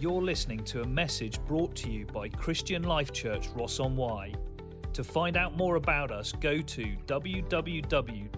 You're 0.00 0.22
listening 0.22 0.62
to 0.66 0.82
a 0.82 0.86
message 0.86 1.44
brought 1.48 1.74
to 1.76 1.90
you 1.90 2.06
by 2.06 2.28
Christian 2.28 2.84
Life 2.84 3.12
Church 3.12 3.48
Ross 3.56 3.80
on 3.80 3.96
Wye. 3.96 4.32
To 4.92 5.02
find 5.02 5.36
out 5.36 5.56
more 5.56 5.74
about 5.74 6.12
us, 6.12 6.30
go 6.30 6.60
to 6.60 6.96
www.clch.cc. 7.06 8.32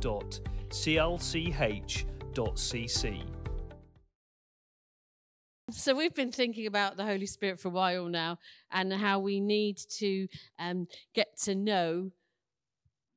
So 5.70 5.94
we've 5.94 6.14
been 6.14 6.32
thinking 6.32 6.66
about 6.66 6.96
the 6.96 7.04
Holy 7.04 7.26
Spirit 7.26 7.60
for 7.60 7.68
a 7.68 7.72
while 7.72 8.06
now, 8.06 8.38
and 8.72 8.90
how 8.90 9.18
we 9.18 9.38
need 9.38 9.76
to 9.98 10.28
um, 10.58 10.86
get 11.14 11.38
to 11.42 11.54
know 11.54 12.10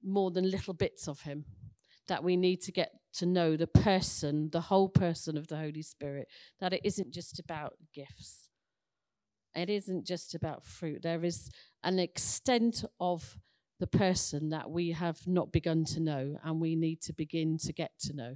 more 0.04 0.32
than 0.32 0.52
little 0.52 0.74
bits 0.74 1.08
of 1.08 1.22
Him. 1.22 1.46
That 2.10 2.26
we 2.26 2.36
need 2.36 2.60
to 2.64 2.74
get 2.74 2.92
to 3.14 3.26
know 3.26 3.56
the 3.56 3.68
person, 3.68 4.50
the 4.52 4.62
whole 4.62 4.90
person 4.90 5.38
of 5.38 5.48
the 5.48 5.58
Holy 5.58 5.82
Spirit. 5.82 6.28
That 6.60 6.74
it 6.74 6.82
isn't 6.84 7.12
just 7.12 7.40
about 7.40 7.74
gifts. 7.94 8.50
It 9.56 9.70
isn't 9.70 10.06
just 10.06 10.34
about 10.34 10.66
fruit. 10.66 11.04
There 11.04 11.24
is 11.24 11.50
an 11.84 12.00
extent 12.00 12.84
of 13.00 13.38
the 13.80 13.88
person 13.88 14.50
that 14.50 14.70
we 14.70 14.92
have 14.92 15.20
not 15.28 15.52
begun 15.52 15.84
to 15.86 16.00
know, 16.00 16.38
and 16.44 16.60
we 16.60 16.76
need 16.76 17.02
to 17.02 17.14
begin 17.14 17.58
to 17.60 17.74
get 17.74 17.92
to 18.00 18.14
know. 18.14 18.36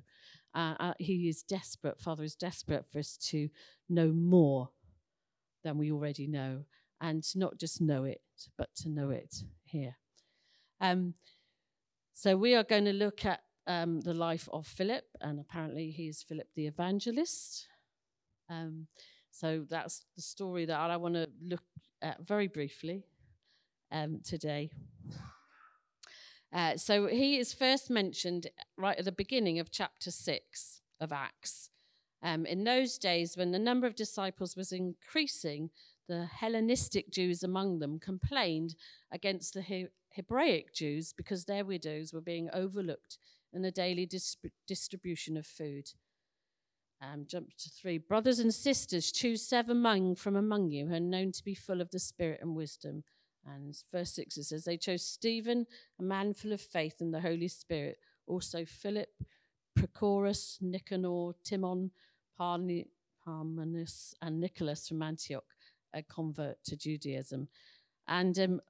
Uh, 0.54 0.74
uh, 0.80 0.94
he 1.00 1.30
is 1.30 1.44
desperate, 1.44 2.00
Father 2.00 2.24
is 2.24 2.36
desperate 2.36 2.86
for 2.92 3.00
us 3.00 3.18
to 3.18 3.50
know 3.90 4.12
more 4.12 4.70
than 5.64 5.78
we 5.78 5.92
already 5.92 6.28
know, 6.28 6.66
and 7.02 7.24
not 7.36 7.58
just 7.58 7.82
know 7.82 8.04
it, 8.04 8.22
but 8.58 8.70
to 8.76 8.90
know 8.90 9.10
it 9.10 9.44
here. 9.64 9.96
Um, 10.82 11.14
so 12.14 12.36
we 12.36 12.56
are 12.56 12.64
going 12.64 12.86
to 12.86 12.94
look 12.94 13.26
at 13.26 13.42
um, 13.68 14.02
the 14.02 14.14
life 14.14 14.48
of 14.52 14.66
Philip, 14.66 15.06
and 15.22 15.40
apparently 15.40 15.92
he 15.92 16.08
is 16.08 16.24
Philip 16.24 16.48
the 16.56 16.68
evangelist. 16.68 17.68
Um, 18.50 18.88
so 19.32 19.66
that's 19.70 20.06
the 20.16 20.22
story 20.22 20.66
that 20.66 20.80
I 20.80 20.98
want 20.98 21.16
to 21.16 21.30
look 21.44 21.64
at 22.02 22.26
very 22.26 22.48
briefly 22.48 23.04
um, 23.92 24.22
today. 24.24 24.72
Uh, 26.54 26.78
so 26.78 27.08
he 27.08 27.38
is 27.38 27.54
first 27.54 27.90
mentioned 27.90 28.48
right 28.78 28.98
at 28.98 29.06
the 29.06 29.12
beginning 29.12 29.60
of 29.60 29.70
chapter 29.70 30.10
6 30.10 30.82
of 31.02 31.12
Acts. 31.12 31.70
Um, 32.24 32.46
in 32.46 32.64
those 32.64 32.98
days, 32.98 33.36
when 33.38 33.52
the 33.52 33.60
number 33.60 33.86
of 33.86 33.96
disciples 33.96 34.56
was 34.56 34.72
increasing, 34.72 35.70
the 36.08 36.26
Hellenistic 36.26 37.12
Jews 37.12 37.44
among 37.44 37.80
them 37.80 38.00
complained 38.00 38.76
against 39.12 39.54
the 39.54 39.62
he- 39.62 39.88
Hebraic 40.14 40.74
Jews 40.74 41.14
because 41.14 41.46
their 41.46 41.66
widows 41.66 42.14
were 42.14 42.22
being 42.22 42.50
overlooked 42.54 43.18
in 43.58 43.64
the 43.64 43.72
daily 43.72 44.06
dis- 44.06 44.38
distribution 44.68 45.36
of 45.36 45.46
food. 45.46 45.90
Um, 47.02 47.26
jump 47.28 47.50
to 47.58 47.70
three. 47.70 47.98
Brothers 47.98 48.40
and 48.40 48.54
sisters, 48.54 49.12
choose 49.12 49.42
seven 49.42 49.78
among, 49.78 50.16
from 50.16 50.36
among 50.36 50.72
you 50.72 50.88
who 50.88 50.96
are 50.96 51.00
known 51.00 51.32
to 51.34 51.44
be 51.44 51.54
full 51.54 51.82
of 51.82 51.92
the 51.92 52.00
Spirit 52.00 52.40
and 52.42 52.56
wisdom. 52.56 53.04
And 53.46 53.76
verse 53.92 54.14
6 54.14 54.38
it 54.38 54.44
says, 54.44 54.64
They 54.64 54.78
chose 54.78 55.06
Stephen, 55.06 55.66
a 56.00 56.04
man 56.04 56.34
full 56.34 56.54
of 56.54 56.62
faith 56.62 56.96
and 57.00 57.14
the 57.14 57.22
Holy 57.22 57.48
Spirit, 57.48 57.98
also 58.26 58.66
Philip, 58.66 59.10
Prochorus, 59.78 60.58
Nicanor, 60.62 61.34
Timon, 61.44 61.92
Parmenas, 62.40 64.14
and 64.22 64.40
Nicholas 64.40 64.88
from 64.88 65.02
Antioch, 65.02 65.46
a 65.94 66.04
convert 66.04 66.58
to 66.66 66.76
Judaism. 66.76 67.48
And 68.08 68.38
um, 68.40 68.62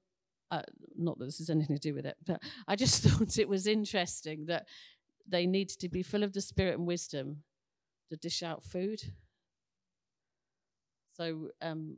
uh, 0.51 0.61
not 0.95 1.19
that 1.19 1.25
this 1.25 1.39
has 1.39 1.49
anything 1.49 1.75
to 1.75 1.81
do 1.81 1.93
with 1.93 2.05
it, 2.05 2.17
but 2.25 2.41
I 2.67 2.75
just 2.75 3.03
thought 3.03 3.37
it 3.37 3.49
was 3.49 3.67
interesting 3.67 4.45
that 4.47 4.67
they 5.27 5.45
needed 5.45 5.79
to 5.79 5.89
be 5.89 6.03
full 6.03 6.23
of 6.23 6.33
the 6.33 6.41
Spirit 6.41 6.77
and 6.77 6.87
wisdom 6.87 7.43
to 8.09 8.17
dish 8.17 8.43
out 8.43 8.63
food. 8.63 9.01
So 11.13 11.49
um, 11.61 11.97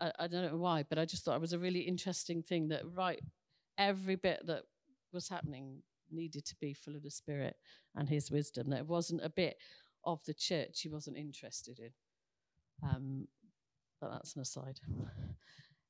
I, 0.00 0.12
I, 0.20 0.26
don't 0.28 0.50
know 0.50 0.58
why, 0.58 0.84
but 0.88 0.98
I 0.98 1.04
just 1.04 1.24
thought 1.24 1.36
it 1.36 1.40
was 1.40 1.54
a 1.54 1.58
really 1.58 1.80
interesting 1.80 2.42
thing 2.42 2.68
that 2.68 2.82
right, 2.94 3.20
every 3.78 4.16
bit 4.16 4.46
that 4.46 4.64
was 5.12 5.28
happening 5.28 5.82
needed 6.12 6.44
to 6.44 6.56
be 6.60 6.74
full 6.74 6.94
of 6.94 7.02
the 7.02 7.10
Spirit 7.10 7.56
and 7.96 8.08
His 8.08 8.30
wisdom. 8.30 8.70
That 8.70 8.80
it 8.80 8.86
wasn't 8.86 9.24
a 9.24 9.30
bit 9.30 9.56
of 10.04 10.20
the 10.26 10.34
church 10.34 10.80
he 10.82 10.88
wasn't 10.88 11.16
interested 11.16 11.78
in. 11.78 11.90
Um, 12.88 13.28
but 14.00 14.10
that's 14.10 14.36
an 14.36 14.42
aside. 14.42 14.80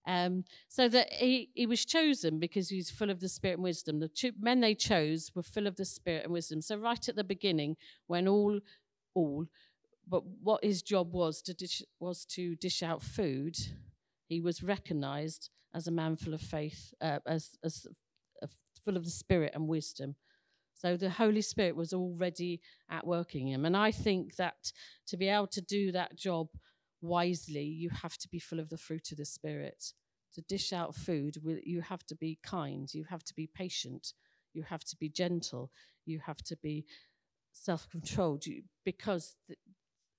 Um, 0.06 0.44
so 0.69 0.88
that 0.88 1.12
he, 1.12 1.50
he 1.55 1.66
was 1.66 1.84
chosen 1.84 2.38
because 2.38 2.71
he 2.71 2.78
was 2.78 2.91
full 2.91 3.11
of 3.11 3.21
the 3.21 3.28
spirit 3.28 3.55
and 3.55 3.62
wisdom. 3.62 4.00
The 4.00 4.09
two, 4.09 4.33
men 4.41 4.61
they 4.61 4.75
chose 4.75 5.31
were 5.34 5.43
full 5.43 5.66
of 5.66 5.77
the 5.77 5.84
spirit 5.84 6.25
and 6.25 6.33
wisdom. 6.33 6.62
So 6.62 6.77
right 6.77 7.09
at 7.09 7.16
the 7.16 7.25
beginning, 7.25 7.77
when 8.06 8.27
all, 8.27 8.60
all, 9.15 9.47
but 10.09 10.22
what 10.43 10.65
his 10.65 10.83
job 10.83 11.12
was 11.12 11.43
to 11.43 11.55
dish, 11.55 11.83
was 12.00 12.25
to 12.27 12.56
dish 12.56 12.83
out 12.83 13.03
food, 13.03 13.56
he 14.27 14.41
was 14.41 14.62
recognised 14.62 15.50
as 15.75 15.87
a 15.87 15.93
man 15.93 16.16
full 16.16 16.34
of 16.34 16.41
faith, 16.41 16.94
uh, 17.00 17.19
as, 17.27 17.59
as 17.62 17.87
uh, 18.43 18.47
full 18.84 18.97
of 18.97 19.05
the 19.05 19.10
spirit 19.10 19.53
and 19.55 19.69
wisdom. 19.69 20.16
So 20.75 20.97
the 20.97 21.10
Holy 21.10 21.43
Spirit 21.43 21.77
was 21.77 21.93
already 21.93 22.60
at 22.91 23.06
work 23.06 23.34
in 23.34 23.47
him. 23.47 23.66
And 23.66 23.77
I 23.77 23.91
think 23.91 24.37
that 24.37 24.72
to 25.09 25.19
be 25.19 25.28
able 25.28 25.49
to 25.49 25.60
do 25.60 25.93
that 25.93 26.16
job 26.16 26.49
wisely, 27.00 27.65
you 27.65 27.91
have 27.91 28.16
to 28.19 28.28
be 28.28 28.38
full 28.38 28.61
of 28.61 28.69
the 28.69 28.78
fruit 28.78 29.11
of 29.12 29.19
the 29.19 29.25
Spirit. 29.25 29.93
To 30.34 30.43
dish 30.43 30.72
out 30.72 30.94
food, 30.94 31.38
you 31.65 31.81
have 31.81 32.06
to 32.06 32.15
be 32.15 32.38
kind, 32.43 32.93
you 32.93 33.05
have 33.11 33.25
to 33.25 33.34
be 33.34 33.49
patient, 33.53 34.12
you 34.53 34.62
have 34.62 34.84
to 34.84 34.97
be 34.97 35.09
gentle, 35.09 35.72
you 36.06 36.21
have 36.25 36.39
to 36.44 36.56
be 36.56 36.84
self 37.53 37.89
controlled, 37.91 38.44
because 38.84 39.34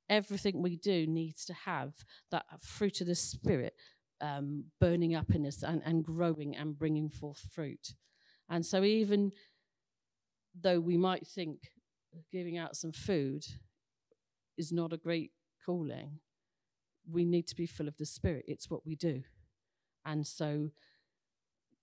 everything 0.09 0.61
we 0.61 0.75
do 0.75 1.07
needs 1.07 1.45
to 1.45 1.53
have 1.53 1.93
that 2.29 2.45
fruit 2.61 2.99
of 2.99 3.07
the 3.07 3.15
Spirit 3.15 3.73
um, 4.19 4.65
burning 4.79 5.15
up 5.15 5.33
in 5.33 5.45
us 5.45 5.63
and, 5.63 5.81
and 5.85 6.03
growing 6.03 6.55
and 6.55 6.77
bringing 6.77 7.09
forth 7.09 7.39
fruit. 7.51 7.95
And 8.49 8.65
so, 8.65 8.83
even 8.83 9.31
though 10.59 10.79
we 10.79 10.97
might 10.97 11.25
think 11.25 11.71
giving 12.31 12.57
out 12.57 12.75
some 12.75 12.91
food 12.91 13.43
is 14.57 14.71
not 14.71 14.91
a 14.91 14.97
great 14.97 15.31
calling, 15.65 16.19
we 17.09 17.25
need 17.25 17.47
to 17.47 17.55
be 17.55 17.65
full 17.65 17.87
of 17.87 17.97
the 17.97 18.05
Spirit. 18.05 18.45
It's 18.47 18.69
what 18.69 18.85
we 18.85 18.95
do. 18.95 19.23
And 20.05 20.25
so 20.25 20.71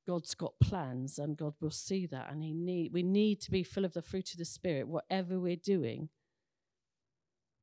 God's 0.06 0.34
got 0.34 0.58
plans 0.60 1.18
and 1.18 1.36
God 1.36 1.54
will 1.60 1.70
see 1.70 2.06
that. 2.06 2.30
And 2.30 2.42
he 2.42 2.52
need, 2.52 2.92
we 2.92 3.02
need 3.02 3.40
to 3.42 3.50
be 3.50 3.62
full 3.62 3.84
of 3.84 3.94
the 3.94 4.02
fruit 4.02 4.32
of 4.32 4.38
the 4.38 4.44
Spirit, 4.44 4.88
whatever 4.88 5.38
we're 5.38 5.56
doing, 5.56 6.08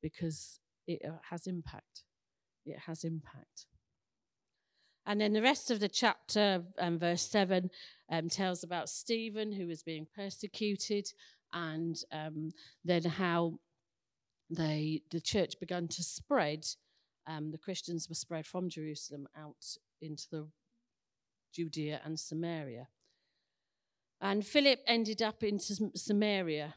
because 0.02 0.60
it 0.88 1.02
uh, 1.06 1.18
has 1.30 1.48
impact. 1.48 2.04
It 2.66 2.80
has 2.86 3.04
impact. 3.04 3.66
And 5.08 5.22
then 5.22 5.34
the 5.34 5.42
rest 5.42 5.70
of 5.70 5.80
the 5.80 5.90
chapter, 5.90 6.64
um, 6.80 6.98
verse 6.98 7.22
7, 7.22 7.70
um, 8.12 8.28
tells 8.30 8.64
about 8.64 8.90
Stephen, 8.90 9.52
who 9.52 9.68
was 9.68 9.84
being 9.84 10.08
persecuted, 10.16 11.08
and 11.54 11.96
um, 12.12 12.52
then 12.84 13.04
how 13.04 13.60
they, 14.50 15.02
the 15.12 15.22
church 15.22 15.60
began 15.60 15.88
to 15.88 16.04
spread 16.04 16.66
um, 17.28 17.52
the 17.52 17.58
Christians 17.58 18.08
were 18.08 18.16
spread 18.16 18.46
from 18.46 18.70
Jerusalem 18.70 19.28
out 19.38 19.66
into 20.02 20.26
the 20.32 20.48
Judea 21.54 22.02
and 22.04 22.20
Samaria. 22.20 22.88
And 24.22 24.46
Philip 24.46 24.80
ended 24.88 25.22
up 25.22 25.44
in 25.44 25.60
Samaria, 25.60 26.76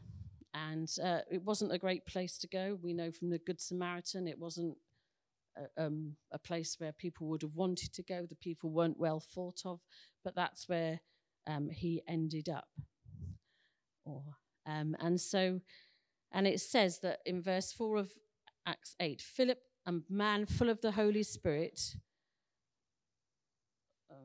and 0.54 0.88
uh, 1.02 1.20
it 1.30 1.42
wasn't 1.42 1.72
a 1.72 1.78
great 1.78 2.04
place 2.06 2.36
to 2.38 2.48
go. 2.48 2.78
We 2.82 2.92
know 2.92 3.10
from 3.12 3.30
the 3.30 3.38
Good 3.38 3.60
Samaritan 3.60 4.26
it 4.26 4.38
wasn't 4.38 4.76
a, 5.56 5.86
um, 5.86 6.16
a, 6.32 6.38
place 6.38 6.76
where 6.78 6.92
people 6.92 7.28
would 7.28 7.42
have 7.42 7.54
wanted 7.54 7.92
to 7.94 8.02
go. 8.02 8.26
The 8.28 8.36
people 8.36 8.70
weren't 8.70 8.98
well 8.98 9.20
thought 9.20 9.62
of, 9.64 9.80
but 10.24 10.34
that's 10.34 10.68
where 10.68 11.00
um, 11.46 11.68
he 11.70 12.02
ended 12.08 12.48
up. 12.48 12.68
Or, 14.04 14.22
um, 14.66 14.96
and 15.00 15.20
so, 15.20 15.60
and 16.32 16.46
it 16.46 16.60
says 16.60 17.00
that 17.00 17.20
in 17.24 17.42
verse 17.42 17.72
4 17.72 17.96
of 17.96 18.10
Acts 18.66 18.94
8 19.00 19.20
Philip 19.20 19.58
a 19.88 20.00
man 20.10 20.44
full 20.44 20.68
of 20.68 20.82
the 20.82 20.92
Holy 20.92 21.22
Spirit. 21.22 21.96
Oh, 24.10 24.16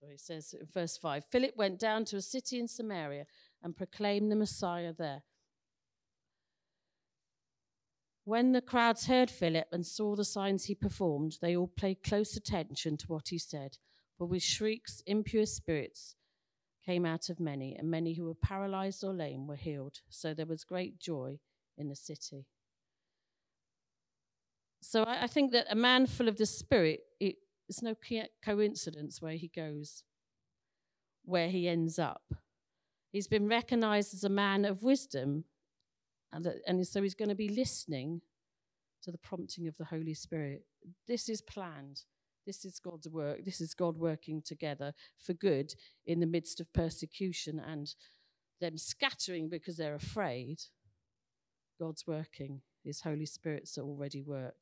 so 0.00 0.06
he 0.10 0.16
says 0.16 0.54
in 0.58 0.66
verse 0.66 0.96
5 0.96 1.24
Philip 1.30 1.54
went 1.56 1.78
down 1.78 2.06
to 2.06 2.16
a 2.16 2.22
city 2.22 2.58
in 2.58 2.68
Samaria 2.68 3.26
and 3.62 3.76
proclaimed 3.76 4.32
the 4.32 4.36
Messiah 4.36 4.94
there. 4.96 5.22
When 8.24 8.52
the 8.52 8.62
crowds 8.62 9.06
heard 9.06 9.30
Philip 9.30 9.68
and 9.72 9.86
saw 9.86 10.16
the 10.16 10.24
signs 10.24 10.64
he 10.64 10.74
performed, 10.74 11.38
they 11.40 11.54
all 11.56 11.68
paid 11.68 12.02
close 12.02 12.34
attention 12.34 12.96
to 12.98 13.06
what 13.08 13.28
he 13.28 13.38
said. 13.38 13.76
For 14.16 14.26
with 14.26 14.42
shrieks, 14.42 15.02
impure 15.06 15.46
spirits 15.46 16.16
came 16.84 17.04
out 17.04 17.28
of 17.28 17.40
many, 17.40 17.76
and 17.76 17.90
many 17.90 18.14
who 18.14 18.24
were 18.24 18.34
paralyzed 18.34 19.04
or 19.04 19.12
lame 19.12 19.46
were 19.46 19.56
healed. 19.56 20.00
So 20.08 20.32
there 20.32 20.46
was 20.46 20.64
great 20.64 20.98
joy 20.98 21.40
in 21.76 21.88
the 21.88 21.94
city. 21.94 22.46
So 24.80 25.02
I, 25.02 25.24
I 25.24 25.26
think 25.26 25.52
that 25.52 25.66
a 25.70 25.74
man 25.74 26.06
full 26.06 26.28
of 26.28 26.36
the 26.36 26.46
Spirit, 26.46 27.00
it, 27.20 27.36
it's 27.68 27.82
no 27.82 27.94
coincidence 28.44 29.20
where 29.20 29.34
he 29.34 29.48
goes, 29.48 30.04
where 31.24 31.48
he 31.48 31.68
ends 31.68 31.98
up. 31.98 32.22
He's 33.12 33.28
been 33.28 33.48
recognized 33.48 34.14
as 34.14 34.24
a 34.24 34.28
man 34.28 34.64
of 34.64 34.82
wisdom, 34.82 35.44
and, 36.32 36.44
that, 36.44 36.56
and 36.66 36.86
so 36.86 37.02
he's 37.02 37.14
going 37.14 37.30
to 37.30 37.34
be 37.34 37.48
listening 37.48 38.20
to 39.02 39.10
the 39.10 39.18
prompting 39.18 39.66
of 39.66 39.76
the 39.76 39.84
Holy 39.84 40.14
Spirit. 40.14 40.64
This 41.06 41.28
is 41.28 41.40
planned. 41.40 42.02
This 42.46 42.64
is 42.64 42.80
God's 42.80 43.08
work. 43.08 43.44
This 43.44 43.60
is 43.60 43.74
God 43.74 43.98
working 43.98 44.42
together 44.42 44.94
for 45.18 45.34
good 45.34 45.74
in 46.06 46.20
the 46.20 46.26
midst 46.26 46.60
of 46.60 46.72
persecution 46.72 47.60
and 47.60 47.94
them 48.60 48.78
scattering 48.78 49.48
because 49.48 49.76
they're 49.76 49.94
afraid. 49.94 50.58
God's 51.80 52.06
working. 52.06 52.62
His 52.88 53.00
Holy 53.00 53.26
Spirit's 53.26 53.78
already 53.78 54.22
work. 54.22 54.56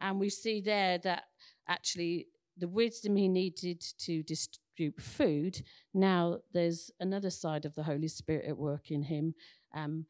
And 0.00 0.18
we 0.18 0.30
see 0.30 0.60
there 0.60 0.98
that 0.98 1.24
actually 1.68 2.28
the 2.56 2.68
wisdom 2.68 3.16
he 3.16 3.28
needed 3.28 3.84
to 3.98 4.22
distribute 4.22 5.00
food, 5.00 5.62
now 5.92 6.38
there's 6.52 6.90
another 7.00 7.30
side 7.30 7.64
of 7.64 7.74
the 7.74 7.82
Holy 7.82 8.08
Spirit 8.08 8.46
at 8.48 8.56
work 8.56 8.90
in 8.90 9.02
him. 9.02 9.34
Um, 9.74 10.06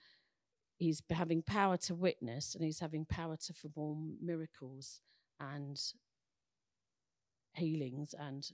he's 0.77 1.03
having 1.11 1.43
power 1.43 1.77
to 1.79 1.95
witness 1.95 2.55
and 2.55 2.65
he's 2.65 2.81
having 2.81 3.05
power 3.05 3.37
to 3.37 3.55
perform 3.55 4.17
miracles 4.23 5.01
and 5.41 5.81
healings 7.55 8.15
and 8.19 8.47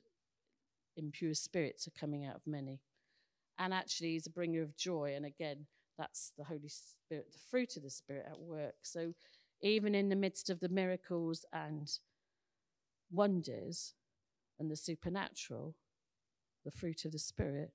impure 0.96 1.34
spirits 1.34 1.86
are 1.86 1.98
coming 1.98 2.24
out 2.24 2.36
of 2.36 2.46
many. 2.46 2.80
And 3.58 3.72
actually, 3.72 4.12
he's 4.12 4.26
a 4.26 4.30
bringer 4.30 4.62
of 4.62 4.76
joy. 4.76 5.14
And 5.16 5.24
again, 5.24 5.66
that's 5.98 6.32
the 6.36 6.44
Holy 6.44 6.68
Spirit, 6.68 7.26
the 7.32 7.38
fruit 7.50 7.76
of 7.76 7.82
the 7.82 7.90
Spirit 7.90 8.26
at 8.28 8.38
work. 8.38 8.74
So, 8.82 9.14
even 9.62 9.94
in 9.94 10.08
the 10.08 10.16
midst 10.16 10.50
of 10.50 10.60
the 10.60 10.68
miracles 10.68 11.44
and 11.52 11.90
wonders 13.10 13.94
and 14.58 14.70
the 14.70 14.76
supernatural, 14.76 15.74
the 16.64 16.70
fruit 16.70 17.04
of 17.04 17.12
the 17.12 17.18
Spirit 17.18 17.70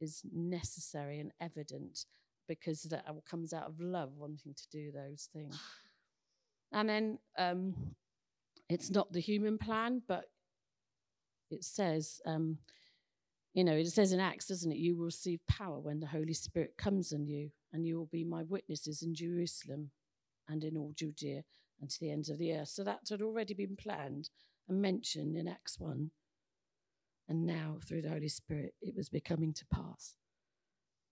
is 0.00 0.22
necessary 0.32 1.20
and 1.20 1.32
evident 1.40 2.04
because 2.48 2.82
that 2.82 3.06
comes 3.28 3.52
out 3.52 3.68
of 3.68 3.80
love 3.80 4.10
wanting 4.16 4.54
to 4.54 4.68
do 4.70 4.90
those 4.92 5.28
things. 5.32 5.58
And 6.72 6.88
then 6.88 7.18
um, 7.38 7.74
it's 8.68 8.90
not 8.90 9.12
the 9.12 9.20
human 9.20 9.58
plan, 9.58 10.02
but 10.06 10.24
it 11.50 11.64
says, 11.64 12.20
um, 12.26 12.58
you 13.54 13.62
know, 13.62 13.72
it 13.72 13.86
says 13.86 14.12
in 14.12 14.18
Acts, 14.18 14.48
doesn't 14.48 14.72
it? 14.72 14.78
You 14.78 14.96
will 14.96 15.06
receive 15.06 15.38
power 15.48 15.78
when 15.78 16.00
the 16.00 16.08
Holy 16.08 16.34
Spirit 16.34 16.76
comes 16.76 17.12
on 17.12 17.26
you, 17.26 17.50
and 17.72 17.86
you 17.86 17.96
will 17.96 18.08
be 18.10 18.24
my 18.24 18.42
witnesses 18.42 19.02
in 19.02 19.14
Jerusalem 19.14 19.90
and 20.48 20.64
in 20.64 20.76
all 20.76 20.92
Judea 20.94 21.44
and 21.80 21.88
to 21.88 22.00
the 22.00 22.10
ends 22.10 22.30
of 22.30 22.38
the 22.38 22.52
earth. 22.52 22.68
So 22.68 22.82
that 22.82 23.00
had 23.08 23.22
already 23.22 23.54
been 23.54 23.76
planned 23.76 24.30
and 24.68 24.82
mentioned 24.82 25.36
in 25.36 25.46
Acts 25.46 25.78
1. 25.78 26.10
And 27.28 27.46
now, 27.46 27.78
through 27.86 28.02
the 28.02 28.10
Holy 28.10 28.28
Spirit, 28.28 28.74
it 28.82 28.94
was 28.96 29.08
becoming 29.08 29.54
to 29.54 29.64
pass. 29.72 30.14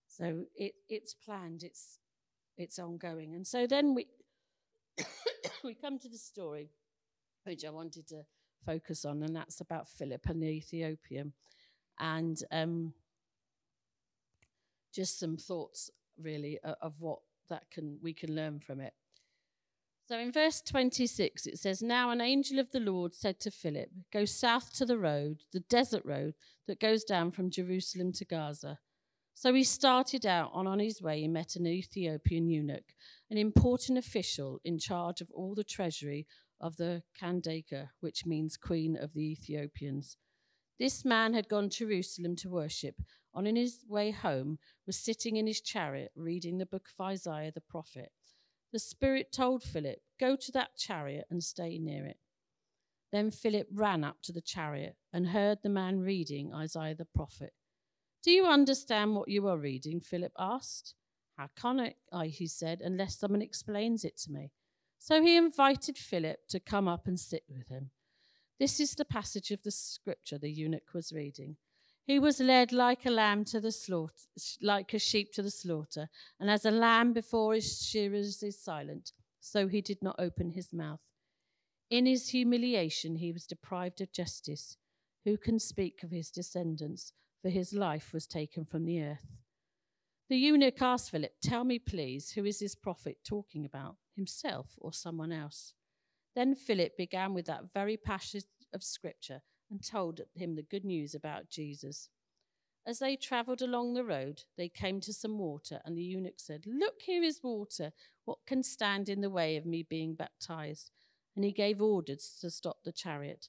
So 0.07 0.43
it, 0.55 0.73
it's 0.89 1.13
planned, 1.13 1.63
it's, 1.63 1.97
it's 2.57 2.77
ongoing. 2.77 3.33
And 3.35 3.47
so 3.47 3.65
then 3.65 3.95
we, 3.95 4.07
we 5.63 5.73
come 5.73 5.97
to 5.99 6.09
the 6.09 6.17
story, 6.17 6.69
which 7.45 7.65
I 7.65 7.69
wanted 7.71 8.07
to 8.09 8.23
focus 8.65 9.05
on, 9.05 9.23
and 9.23 9.35
that's 9.35 9.61
about 9.61 9.87
Philip 9.87 10.25
and 10.27 10.43
the 10.43 10.47
Ethiopian. 10.47 11.33
And 11.99 12.41
um, 12.51 12.93
just 14.93 15.19
some 15.19 15.37
thoughts, 15.37 15.89
really, 16.21 16.59
of 16.81 16.93
what 16.99 17.19
that 17.49 17.69
can 17.71 17.97
we 18.01 18.13
can 18.13 18.35
learn 18.35 18.59
from 18.59 18.79
it. 18.79 18.93
So 20.05 20.19
in 20.19 20.33
verse 20.33 20.61
26, 20.61 21.47
it 21.47 21.59
says, 21.59 21.81
Now 21.81 22.09
an 22.09 22.19
angel 22.19 22.59
of 22.59 22.71
the 22.71 22.81
Lord 22.81 23.15
said 23.15 23.39
to 23.39 23.51
Philip, 23.51 23.89
Go 24.11 24.25
south 24.25 24.73
to 24.73 24.85
the 24.85 24.97
road, 24.97 25.43
the 25.53 25.61
desert 25.61 26.03
road 26.03 26.33
that 26.67 26.81
goes 26.81 27.05
down 27.05 27.31
from 27.31 27.49
Jerusalem 27.49 28.11
to 28.13 28.25
Gaza. 28.25 28.79
So 29.33 29.53
he 29.53 29.63
started 29.63 30.25
out, 30.25 30.51
and 30.53 30.67
on 30.67 30.79
his 30.79 31.01
way, 31.01 31.21
he 31.21 31.27
met 31.27 31.55
an 31.55 31.65
Ethiopian 31.65 32.49
eunuch, 32.49 32.93
an 33.31 33.37
important 33.37 33.97
official 33.97 34.59
in 34.63 34.77
charge 34.77 35.21
of 35.21 35.31
all 35.31 35.55
the 35.55 35.63
treasury 35.63 36.27
of 36.59 36.77
the 36.77 37.01
Candace, 37.17 37.87
which 38.01 38.25
means 38.25 38.57
Queen 38.57 38.97
of 38.97 39.13
the 39.13 39.31
Ethiopians. 39.31 40.17
This 40.79 41.05
man 41.05 41.33
had 41.33 41.47
gone 41.47 41.69
to 41.69 41.85
Jerusalem 41.85 42.35
to 42.37 42.49
worship, 42.49 42.95
on 43.33 43.45
his 43.45 43.83
way 43.87 44.11
home 44.11 44.59
was 44.85 44.97
sitting 44.97 45.37
in 45.37 45.47
his 45.47 45.61
chariot 45.61 46.11
reading 46.15 46.57
the 46.57 46.65
book 46.65 46.87
of 46.87 47.05
Isaiah 47.05 47.51
the 47.51 47.61
prophet. 47.61 48.11
The 48.71 48.79
Spirit 48.79 49.31
told 49.31 49.63
Philip, 49.63 49.99
Go 50.19 50.35
to 50.35 50.51
that 50.53 50.77
chariot 50.77 51.25
and 51.29 51.43
stay 51.43 51.77
near 51.77 52.05
it. 52.05 52.17
Then 53.11 53.29
Philip 53.29 53.67
ran 53.71 54.03
up 54.03 54.17
to 54.23 54.31
the 54.31 54.41
chariot 54.41 54.95
and 55.11 55.27
heard 55.27 55.59
the 55.61 55.69
man 55.69 55.99
reading 55.99 56.53
Isaiah 56.53 56.95
the 56.95 57.05
prophet. 57.05 57.53
Do 58.23 58.31
you 58.31 58.45
understand 58.45 59.15
what 59.15 59.29
you 59.29 59.47
are 59.47 59.57
reading? 59.57 59.99
Philip 59.99 60.31
asked. 60.39 60.95
How 61.37 61.49
can 61.59 61.93
I, 62.11 62.27
he 62.27 62.47
said, 62.47 62.81
unless 62.81 63.19
someone 63.19 63.41
explains 63.41 64.03
it 64.03 64.17
to 64.21 64.31
me? 64.31 64.51
So 64.97 65.21
he 65.21 65.35
invited 65.35 65.97
Philip 65.97 66.47
to 66.49 66.59
come 66.59 66.87
up 66.87 67.07
and 67.07 67.19
sit 67.19 67.43
with 67.49 67.67
him. 67.67 67.91
This 68.63 68.79
is 68.79 68.95
the 68.95 69.03
passage 69.03 69.51
of 69.51 69.61
the 69.61 69.71
scripture 69.71 70.37
the 70.37 70.49
eunuch 70.49 70.93
was 70.93 71.11
reading. 71.11 71.57
He 72.05 72.17
was 72.17 72.39
led 72.39 72.71
like 72.71 73.05
a 73.05 73.09
lamb 73.09 73.43
to 73.47 73.59
the 73.59 73.73
slaughter, 73.73 74.13
like 74.61 74.93
a 74.93 74.99
sheep 74.99 75.33
to 75.33 75.41
the 75.41 75.51
slaughter, 75.51 76.07
and 76.39 76.49
as 76.49 76.63
a 76.63 76.71
lamb 76.71 77.11
before 77.11 77.55
his 77.55 77.85
shearers 77.85 78.41
is 78.41 78.63
silent, 78.63 79.11
so 79.41 79.67
he 79.67 79.81
did 79.81 80.01
not 80.01 80.15
open 80.17 80.51
his 80.51 80.71
mouth. 80.71 81.01
In 81.89 82.05
his 82.05 82.29
humiliation, 82.29 83.17
he 83.17 83.33
was 83.33 83.45
deprived 83.45 83.99
of 83.99 84.13
justice. 84.13 84.77
Who 85.25 85.35
can 85.35 85.59
speak 85.59 86.01
of 86.01 86.11
his 86.11 86.31
descendants? 86.31 87.11
for 87.41 87.49
his 87.49 87.73
life 87.73 88.13
was 88.13 88.25
taken 88.25 88.63
from 88.63 88.85
the 88.85 89.03
earth. 89.03 89.27
The 90.29 90.37
eunuch 90.37 90.81
asked 90.81 91.11
Philip, 91.11 91.33
Tell 91.41 91.65
me, 91.65 91.79
please, 91.79 92.31
who 92.31 92.45
is 92.45 92.59
this 92.59 92.75
prophet 92.75 93.17
talking 93.25 93.65
about, 93.65 93.97
himself 94.15 94.67
or 94.77 94.93
someone 94.93 95.33
else? 95.33 95.73
Then 96.35 96.55
Philip 96.55 96.97
began 96.97 97.33
with 97.33 97.45
that 97.45 97.73
very 97.73 97.97
passage 97.97 98.45
of 98.73 98.83
scripture 98.83 99.41
and 99.69 99.85
told 99.85 100.21
him 100.35 100.55
the 100.55 100.63
good 100.63 100.85
news 100.85 101.13
about 101.13 101.49
Jesus. 101.49 102.09
As 102.85 102.99
they 102.99 103.15
travelled 103.15 103.61
along 103.61 103.93
the 103.93 104.03
road, 104.03 104.43
they 104.57 104.67
came 104.67 104.99
to 105.01 105.13
some 105.13 105.37
water, 105.37 105.79
and 105.85 105.97
the 105.97 106.03
eunuch 106.03 106.39
said, 106.39 106.65
Look, 106.65 107.01
here 107.01 107.23
is 107.23 107.39
water. 107.41 107.93
What 108.25 108.39
can 108.45 108.61
stand 108.61 109.07
in 109.07 109.21
the 109.21 109.29
way 109.29 109.55
of 109.55 109.65
me 109.65 109.83
being 109.83 110.15
baptized? 110.15 110.91
And 111.35 111.45
he 111.45 111.51
gave 111.51 111.81
orders 111.81 112.37
to 112.41 112.49
stop 112.49 112.77
the 112.83 112.91
chariot. 112.91 113.47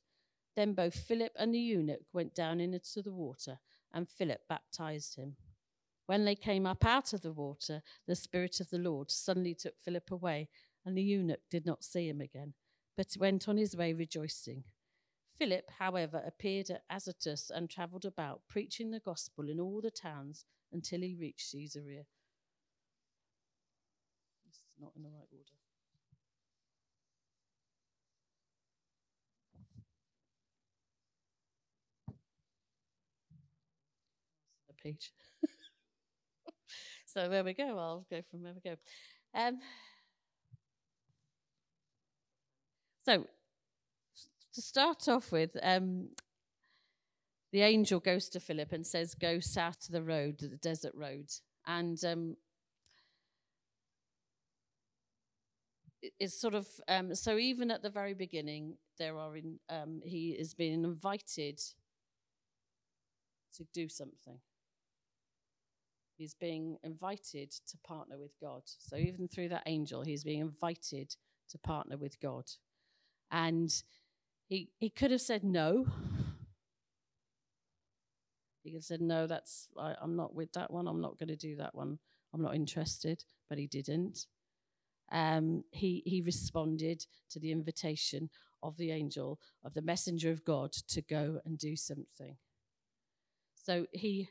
Then 0.55 0.73
both 0.73 0.95
Philip 0.95 1.33
and 1.37 1.53
the 1.53 1.59
eunuch 1.59 2.05
went 2.13 2.35
down 2.35 2.61
into 2.61 3.03
the 3.03 3.13
water 3.13 3.59
and 3.95 4.09
Philip 4.09 4.41
baptized 4.49 5.17
him. 5.17 5.37
When 6.07 6.25
they 6.25 6.35
came 6.35 6.67
up 6.67 6.85
out 6.85 7.13
of 7.13 7.23
the 7.23 7.33
water, 7.33 7.83
the 8.07 8.17
Spirit 8.17 8.61
of 8.61 8.69
the 8.69 8.79
Lord 8.79 9.11
suddenly 9.11 9.55
took 9.55 9.79
Philip 9.81 10.11
away, 10.11 10.49
and 10.85 10.99
the 10.99 11.03
eunuch 11.03 11.41
did 11.51 11.65
not 11.65 11.83
see 11.83 12.09
him 12.09 12.21
again, 12.21 12.53
but 12.97 13.17
went 13.19 13.49
on 13.49 13.57
his 13.57 13.77
way 13.77 13.93
rejoicing. 13.93 14.65
Philip, 15.37 15.71
however, 15.79 16.23
appeared 16.25 16.71
at 16.71 16.83
Azotus 16.91 17.51
and 17.51 17.69
travelled 17.69 18.05
about, 18.05 18.43
preaching 18.49 18.91
the 18.91 19.01
gospel 19.01 19.49
in 19.49 19.59
all 19.59 19.81
the 19.81 19.91
towns 19.91 20.45
until 20.73 21.01
he 21.01 21.17
reached 21.19 21.51
Caesarea. 21.53 22.05
This 24.47 24.55
is 24.55 24.77
not 24.81 24.93
in 24.97 25.03
the 25.03 25.09
right 25.09 25.29
order. 25.33 25.51
page. 34.85 35.13
so 37.07 37.29
there 37.29 37.43
we 37.43 37.55
go. 37.55 37.79
I'll 37.79 38.07
go 38.11 38.21
from 38.31 38.43
there 38.43 38.53
we 38.55 38.71
go. 38.71 38.77
Um, 39.35 39.59
so 43.05 43.27
to 44.55 44.63
start 44.63 45.09
off 45.09 45.33
with, 45.33 45.57
um, 45.63 46.09
the 47.53 47.63
angel 47.63 48.01
goes 48.01 48.29
to 48.31 48.41
Philip 48.41 48.73
and 48.73 48.87
says, 48.87 49.15
"Go 49.15 49.41
south 49.41 49.81
to 49.87 49.93
the 49.93 50.03
road, 50.03 50.39
the 50.39 50.57
desert 50.57 50.95
road." 50.95 51.31
And 51.67 52.03
um, 52.05 52.37
it's 56.19 56.41
sort 56.41 56.55
of 56.55 56.67
um, 56.89 57.15
so. 57.15 57.39
Even 57.39 57.71
at 57.71 57.83
the 57.83 57.91
very 57.91 58.15
beginning, 58.15 58.77
there 58.99 59.19
are 59.19 59.37
in 59.37 59.59
um, 59.69 60.01
he 60.05 60.31
is 60.31 60.55
being 60.55 60.85
invited 60.85 61.61
to 63.57 63.65
do 63.73 63.89
something. 63.89 64.41
He's 66.17 66.35
being 66.35 66.77
invited 66.85 67.51
to 67.51 67.79
partner 67.87 68.17
with 68.19 68.33
God. 68.41 68.63
So 68.65 68.97
even 68.97 69.27
through 69.27 69.49
that 69.49 69.65
angel, 69.67 70.03
he's 70.03 70.23
being 70.23 70.41
invited 70.41 71.15
to 71.51 71.59
partner 71.59 71.97
with 71.97 72.21
God. 72.21 72.45
And 73.35 73.75
he, 74.49 74.71
he 74.79 74.89
could 74.89 75.11
have 75.11 75.21
said 75.21 75.43
no. 75.43 75.87
He 78.63 78.71
could 78.71 78.77
have 78.77 78.85
said, 78.85 79.01
No, 79.01 79.27
that's 79.27 79.69
I, 79.77 79.97
I'm 80.01 80.15
not 80.15 80.37
with 80.37 80.53
that 80.53 80.71
one. 80.71 80.87
I'm 80.87 81.01
not 81.01 81.19
going 81.19 81.29
to 81.31 81.37
do 81.37 81.57
that 81.57 81.75
one. 81.75 81.99
I'm 82.33 82.43
not 82.43 82.55
interested. 82.55 83.25
But 83.49 83.59
he 83.59 83.67
didn't. 83.67 84.27
Um, 85.11 85.65
he, 85.73 86.05
he 86.07 86.23
responded 86.23 87.05
to 87.31 87.41
the 87.41 87.51
invitation 87.51 88.31
of 88.63 88.77
the 88.77 88.93
angel, 88.93 89.41
of 89.65 89.75
the 89.75 89.83
messenger 89.83 90.31
of 90.31 90.45
God, 90.45 90.73
to 90.73 91.03
go 91.03 91.41
and 91.45 91.59
do 91.59 91.75
something. 91.75 92.37
So 93.55 93.87
he 93.93 94.29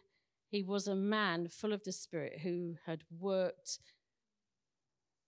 he 0.49 0.63
was 0.63 0.87
a 0.87 0.95
man 0.95 1.49
full 1.49 1.73
of 1.73 1.83
the 1.83 1.91
Spirit 1.91 2.39
who 2.43 2.75
had 2.85 3.03
worked 3.19 3.79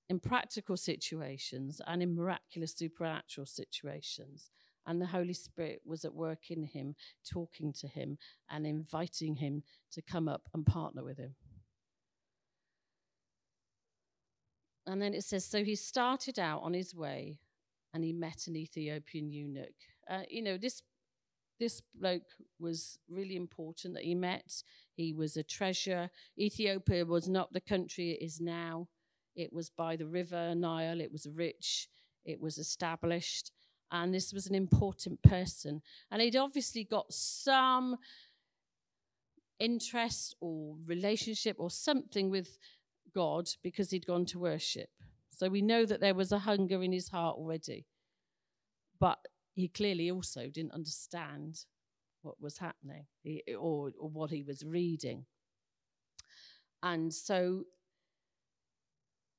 in 0.09 0.19
practical 0.19 0.77
situations 0.77 1.81
and 1.87 2.01
in 2.01 2.15
miraculous 2.15 2.73
supernatural 2.73 3.47
situations. 3.47 4.51
And 4.87 5.01
the 5.01 5.07
Holy 5.07 5.33
Spirit 5.33 5.81
was 5.83 6.05
at 6.05 6.13
work 6.13 6.51
in 6.51 6.63
him, 6.63 6.95
talking 7.27 7.73
to 7.79 7.87
him 7.87 8.17
and 8.49 8.67
inviting 8.67 9.35
him 9.35 9.63
to 9.91 10.01
come 10.01 10.27
up 10.27 10.43
and 10.53 10.65
partner 10.65 11.03
with 11.03 11.17
him. 11.17 11.35
And 14.85 15.01
then 15.01 15.15
it 15.15 15.23
says, 15.23 15.43
So 15.43 15.63
he 15.63 15.75
started 15.75 16.37
out 16.37 16.61
on 16.61 16.73
his 16.73 16.93
way 16.93 17.39
and 17.93 18.03
he 18.03 18.13
met 18.13 18.45
an 18.47 18.55
Ethiopian 18.55 19.31
eunuch. 19.31 19.73
Uh, 20.07 20.21
you 20.29 20.43
know, 20.43 20.57
this 20.57 20.83
this 21.59 21.81
bloke 21.95 22.33
was 22.59 22.99
really 23.09 23.37
important 23.37 23.93
that 23.93 24.03
he 24.03 24.13
met. 24.13 24.61
He 24.93 25.13
was 25.13 25.37
a 25.37 25.43
treasure. 25.43 26.09
Ethiopia 26.37 27.05
was 27.05 27.29
not 27.29 27.53
the 27.53 27.61
country 27.61 28.11
it 28.11 28.21
is 28.21 28.41
now. 28.41 28.89
It 29.35 29.51
was 29.51 29.69
by 29.69 29.95
the 29.95 30.07
river 30.07 30.55
Nile. 30.55 31.01
It 31.01 31.11
was 31.11 31.27
rich. 31.27 31.87
It 32.23 32.39
was 32.39 32.57
established. 32.57 33.51
And 33.91 34.13
this 34.13 34.33
was 34.33 34.47
an 34.47 34.55
important 34.55 35.21
person. 35.21 35.81
And 36.11 36.21
he'd 36.21 36.35
obviously 36.35 36.83
got 36.83 37.13
some 37.13 37.97
interest 39.59 40.35
or 40.41 40.75
relationship 40.85 41.55
or 41.59 41.69
something 41.69 42.29
with 42.29 42.57
God 43.13 43.49
because 43.63 43.91
he'd 43.91 44.05
gone 44.05 44.25
to 44.25 44.39
worship. 44.39 44.89
So 45.29 45.49
we 45.49 45.61
know 45.61 45.85
that 45.85 46.01
there 46.01 46.15
was 46.15 46.31
a 46.31 46.39
hunger 46.39 46.81
in 46.81 46.91
his 46.91 47.09
heart 47.09 47.37
already. 47.37 47.85
But 48.99 49.19
he 49.53 49.67
clearly 49.67 50.11
also 50.11 50.49
didn't 50.49 50.73
understand 50.73 51.65
what 52.21 52.41
was 52.41 52.57
happening 52.57 53.05
or, 53.57 53.91
or 53.99 54.09
what 54.09 54.31
he 54.31 54.43
was 54.43 54.63
reading. 54.65 55.25
And 56.81 57.13
so 57.13 57.63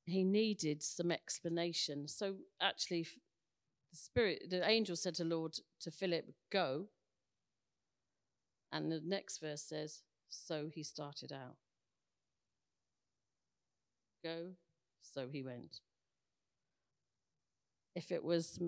he 0.07 0.23
needed 0.23 0.81
some 0.81 1.11
explanation. 1.11 2.07
So 2.07 2.35
actually, 2.61 3.07
the 3.91 3.97
spirit, 3.97 4.49
the 4.49 4.67
angel 4.67 4.95
said 4.95 5.15
to 5.15 5.23
Lord 5.23 5.59
to 5.81 5.91
Philip, 5.91 6.33
"Go." 6.49 6.89
And 8.71 8.91
the 8.91 9.01
next 9.01 9.39
verse 9.39 9.61
says, 9.61 10.03
"So 10.29 10.69
he 10.69 10.83
started 10.83 11.31
out." 11.31 11.57
Go, 14.23 14.55
so 15.01 15.27
he 15.27 15.43
went. 15.43 15.81
If 17.95 18.11
it 18.11 18.23
was 18.23 18.59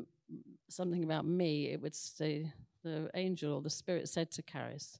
something 0.69 1.03
about 1.03 1.25
me, 1.25 1.67
it 1.67 1.81
would 1.81 1.95
say 1.95 2.53
the 2.83 3.09
angel 3.13 3.53
or 3.53 3.61
the 3.61 3.69
spirit 3.69 4.07
said 4.09 4.31
to 4.31 4.41
Charis, 4.41 4.99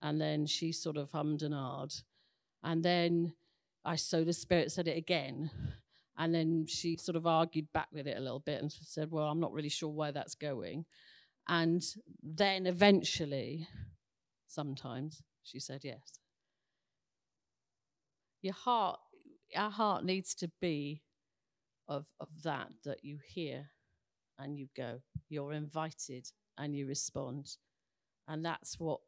and 0.00 0.20
then 0.20 0.46
she 0.46 0.72
sort 0.72 0.96
of 0.96 1.10
hummed 1.10 1.42
and 1.42 1.54
ahed, 1.54 2.02
and 2.62 2.82
then 2.82 3.34
I 3.84 3.96
so 3.96 4.24
the 4.24 4.32
spirit 4.32 4.72
said 4.72 4.88
it 4.88 4.96
again, 4.96 5.50
and 6.18 6.34
then 6.34 6.66
she 6.66 6.96
sort 6.96 7.16
of 7.16 7.26
argued 7.26 7.72
back 7.72 7.88
with 7.92 8.06
it 8.06 8.16
a 8.16 8.20
little 8.20 8.40
bit 8.40 8.60
and 8.60 8.70
said, 8.70 9.10
"Well, 9.10 9.26
I'm 9.26 9.40
not 9.40 9.52
really 9.52 9.68
sure 9.68 9.88
where 9.88 10.12
that's 10.12 10.34
going," 10.34 10.84
and 11.48 11.82
then 12.22 12.66
eventually, 12.66 13.66
sometimes 14.46 15.22
she 15.42 15.60
said 15.60 15.80
yes. 15.84 16.20
Your 18.42 18.54
heart, 18.54 19.00
our 19.56 19.70
heart 19.70 20.04
needs 20.04 20.34
to 20.36 20.50
be 20.60 21.02
of, 21.88 22.06
of 22.20 22.28
that 22.44 22.68
that 22.84 23.04
you 23.04 23.18
hear 23.26 23.70
and 24.38 24.56
you 24.56 24.68
go. 24.76 25.00
You're 25.28 25.52
invited 25.52 26.30
and 26.56 26.74
you 26.74 26.86
respond. 26.86 27.56
And 28.28 28.44
that's 28.44 28.78
what 28.78 29.00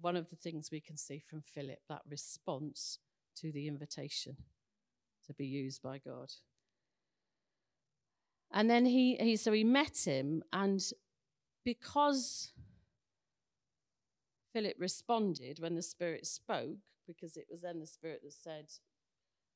one 0.00 0.16
of 0.16 0.28
the 0.30 0.36
things 0.36 0.70
we 0.70 0.80
can 0.80 0.96
see 0.96 1.18
from 1.18 1.42
Philip 1.42 1.78
that 1.88 2.02
response 2.08 2.98
to 3.40 3.52
the 3.52 3.68
invitation 3.68 4.36
to 5.26 5.34
be 5.34 5.46
used 5.46 5.82
by 5.82 5.98
God. 5.98 6.32
And 8.52 8.68
then 8.68 8.84
he, 8.84 9.16
he 9.16 9.36
so 9.36 9.52
he 9.52 9.64
met 9.64 10.04
him, 10.04 10.42
and 10.52 10.80
because 11.64 12.52
Philip 14.52 14.74
responded 14.78 15.60
when 15.60 15.76
the 15.76 15.82
Spirit 15.82 16.26
spoke, 16.26 16.78
because 17.06 17.36
it 17.36 17.46
was 17.50 17.62
then 17.62 17.78
the 17.78 17.86
Spirit 17.86 18.22
that 18.24 18.32
said, 18.32 18.66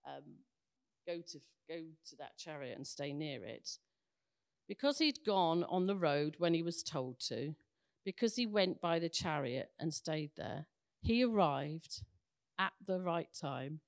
um, 0.06 0.22
"Go 1.06 1.20
to 1.26 1.40
go 1.68 1.80
to 2.08 2.16
that 2.18 2.36
chariot 2.38 2.76
and 2.76 2.86
stay 2.86 3.12
near 3.12 3.44
it." 3.44 3.78
Because 4.68 4.98
he'd 4.98 5.24
gone 5.26 5.64
on 5.64 5.86
the 5.86 5.96
road 5.96 6.36
when 6.38 6.54
he 6.54 6.62
was 6.62 6.82
told 6.82 7.18
to, 7.28 7.54
because 8.04 8.36
he 8.36 8.46
went 8.46 8.80
by 8.80 8.98
the 8.98 9.08
chariot 9.08 9.70
and 9.78 9.92
stayed 9.92 10.30
there, 10.36 10.66
he 11.02 11.24
arrived 11.24 12.02
at 12.58 12.72
the 12.86 13.00
right 13.00 13.28
time 13.38 13.80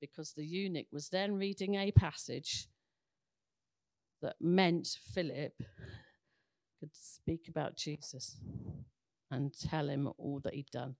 because 0.00 0.32
the 0.32 0.44
eunuch 0.44 0.86
was 0.92 1.08
then 1.08 1.36
reading 1.36 1.76
a 1.76 1.92
passage 1.92 2.66
that 4.20 4.36
meant 4.40 4.98
Philip 5.14 5.54
could 6.80 6.90
speak 6.94 7.48
about 7.48 7.76
Jesus 7.76 8.36
and 9.30 9.52
tell 9.54 9.88
him 9.88 10.08
all 10.18 10.40
that 10.42 10.54
he'd 10.54 10.70
done. 10.70 10.96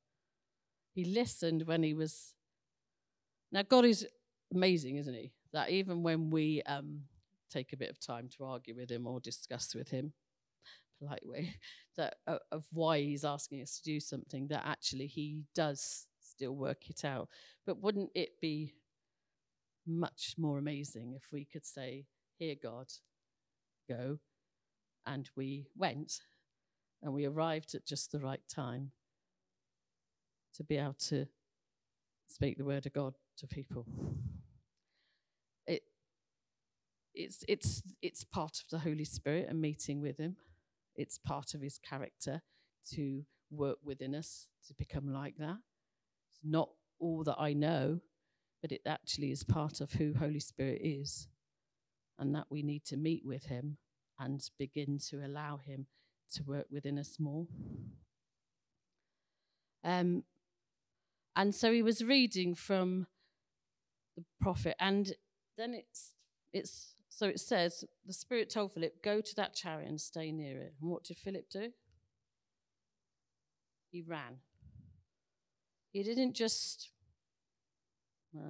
He 0.95 1.05
listened 1.05 1.67
when 1.67 1.83
he 1.83 1.95
was. 1.95 2.35
Now, 3.51 3.63
God 3.63 3.85
is 3.85 4.07
amazing, 4.55 4.97
isn't 4.97 5.15
he? 5.15 5.33
That 5.53 5.71
even 5.71 6.03
when 6.03 6.31
we 6.31 6.63
um, 6.63 7.03
take 7.51 7.73
a 7.73 7.77
bit 7.77 7.91
of 7.91 7.99
time 7.99 8.29
to 8.37 8.45
argue 8.45 8.77
with 8.77 8.91
him 8.91 9.07
or 9.07 9.21
discuss 9.21 9.75
with 9.75 9.91
him, 9.91 10.13
polite 10.99 11.27
way, 11.27 11.55
that 11.97 12.17
uh, 12.27 12.39
of 12.51 12.65
why 12.73 13.01
he's 13.01 13.25
asking 13.25 13.63
us 13.63 13.79
to 13.79 13.83
do 13.83 14.01
something, 14.01 14.49
that 14.49 14.63
actually 14.65 15.07
he 15.07 15.43
does 15.55 16.07
still 16.33 16.55
work 16.55 16.89
it 16.89 17.05
out. 17.05 17.29
But 17.67 17.83
wouldn't 17.83 18.11
it 18.15 18.41
be 18.41 18.75
much 19.87 20.35
more 20.39 20.59
amazing 20.59 21.13
if 21.15 21.33
we 21.33 21.45
could 21.45 21.67
say, 21.67 22.07
Here, 22.39 22.57
God, 22.61 22.87
go? 23.89 24.19
And 25.07 25.29
we 25.37 25.67
went 25.77 26.21
and 27.03 27.13
we 27.13 27.27
arrived 27.27 27.75
at 27.75 27.87
just 27.87 28.13
the 28.13 28.21
right 28.21 28.43
time 28.49 28.93
to 30.55 30.65
be 30.65 30.77
able 30.77 30.95
to 30.95 31.27
speak 32.29 32.57
the 32.57 32.65
word 32.65 32.87
of 32.87 32.93
God 32.93 33.15
to 33.39 33.47
people. 33.47 33.87
It, 35.67 35.83
it's, 37.15 37.45
it's, 37.49 37.83
it's 38.01 38.25
part 38.25 38.59
of 38.59 38.65
the 38.71 38.79
Holy 38.79 39.05
Spirit 39.05 39.47
and 39.49 39.61
meeting 39.61 40.01
with 40.01 40.19
Him. 40.19 40.37
It's 40.95 41.19
part 41.19 41.55
of 41.55 41.63
His 41.63 41.79
character 41.79 42.43
to 42.95 43.25
work 43.51 43.79
within 43.85 44.15
us 44.15 44.49
to 44.69 44.75
become 44.75 45.13
like 45.13 45.37
that. 45.39 45.59
Not 46.43 46.71
all 46.99 47.25
that 47.25 47.37
I 47.39 47.53
know, 47.53 48.01
but 48.61 48.73
it 48.73 48.83
actually 48.87 49.31
is 49.31 49.45
part 49.45 49.81
of 49.81 49.93
who 49.93 50.15
Holy 50.15 50.41
Spirit 50.41 50.81
is, 50.83 51.29
and 52.19 52.35
that 52.35 52.47
we 52.51 52.63
need 52.63 52.85
to 52.87 52.97
meet 52.97 53.25
with 53.25 53.47
Him 53.47 53.79
and 54.19 54.43
begin 54.59 54.99
to 55.11 55.25
allow 55.25 55.57
Him 55.57 55.87
to 56.35 56.43
work 56.45 56.67
within 56.71 56.99
us 56.99 57.19
more. 57.19 57.47
Um, 59.85 60.25
and 61.35 61.55
so 61.55 61.73
he 61.73 61.83
was 61.83 62.05
reading 62.05 62.55
from 62.55 63.07
the 64.17 64.25
prophet, 64.41 64.77
and 64.79 65.13
then 65.57 65.75
it's 65.75 66.13
it's 66.53 66.95
so 67.09 67.27
it 67.27 67.41
says 67.41 67.85
the 68.07 68.13
Spirit 68.13 68.51
told 68.51 68.73
Philip, 68.73 69.03
"Go 69.03 69.21
to 69.21 69.35
that 69.37 69.55
chariot 69.55 69.89
and 69.89 70.01
stay 70.01 70.31
near 70.31 70.59
it." 70.61 70.75
And 70.81 70.91
what 70.91 71.05
did 71.05 71.19
Philip 71.19 71.49
do? 71.51 71.73
He 73.91 74.03
ran. 74.03 74.39
He 75.93 76.03
didn't 76.03 76.35
just 76.35 76.93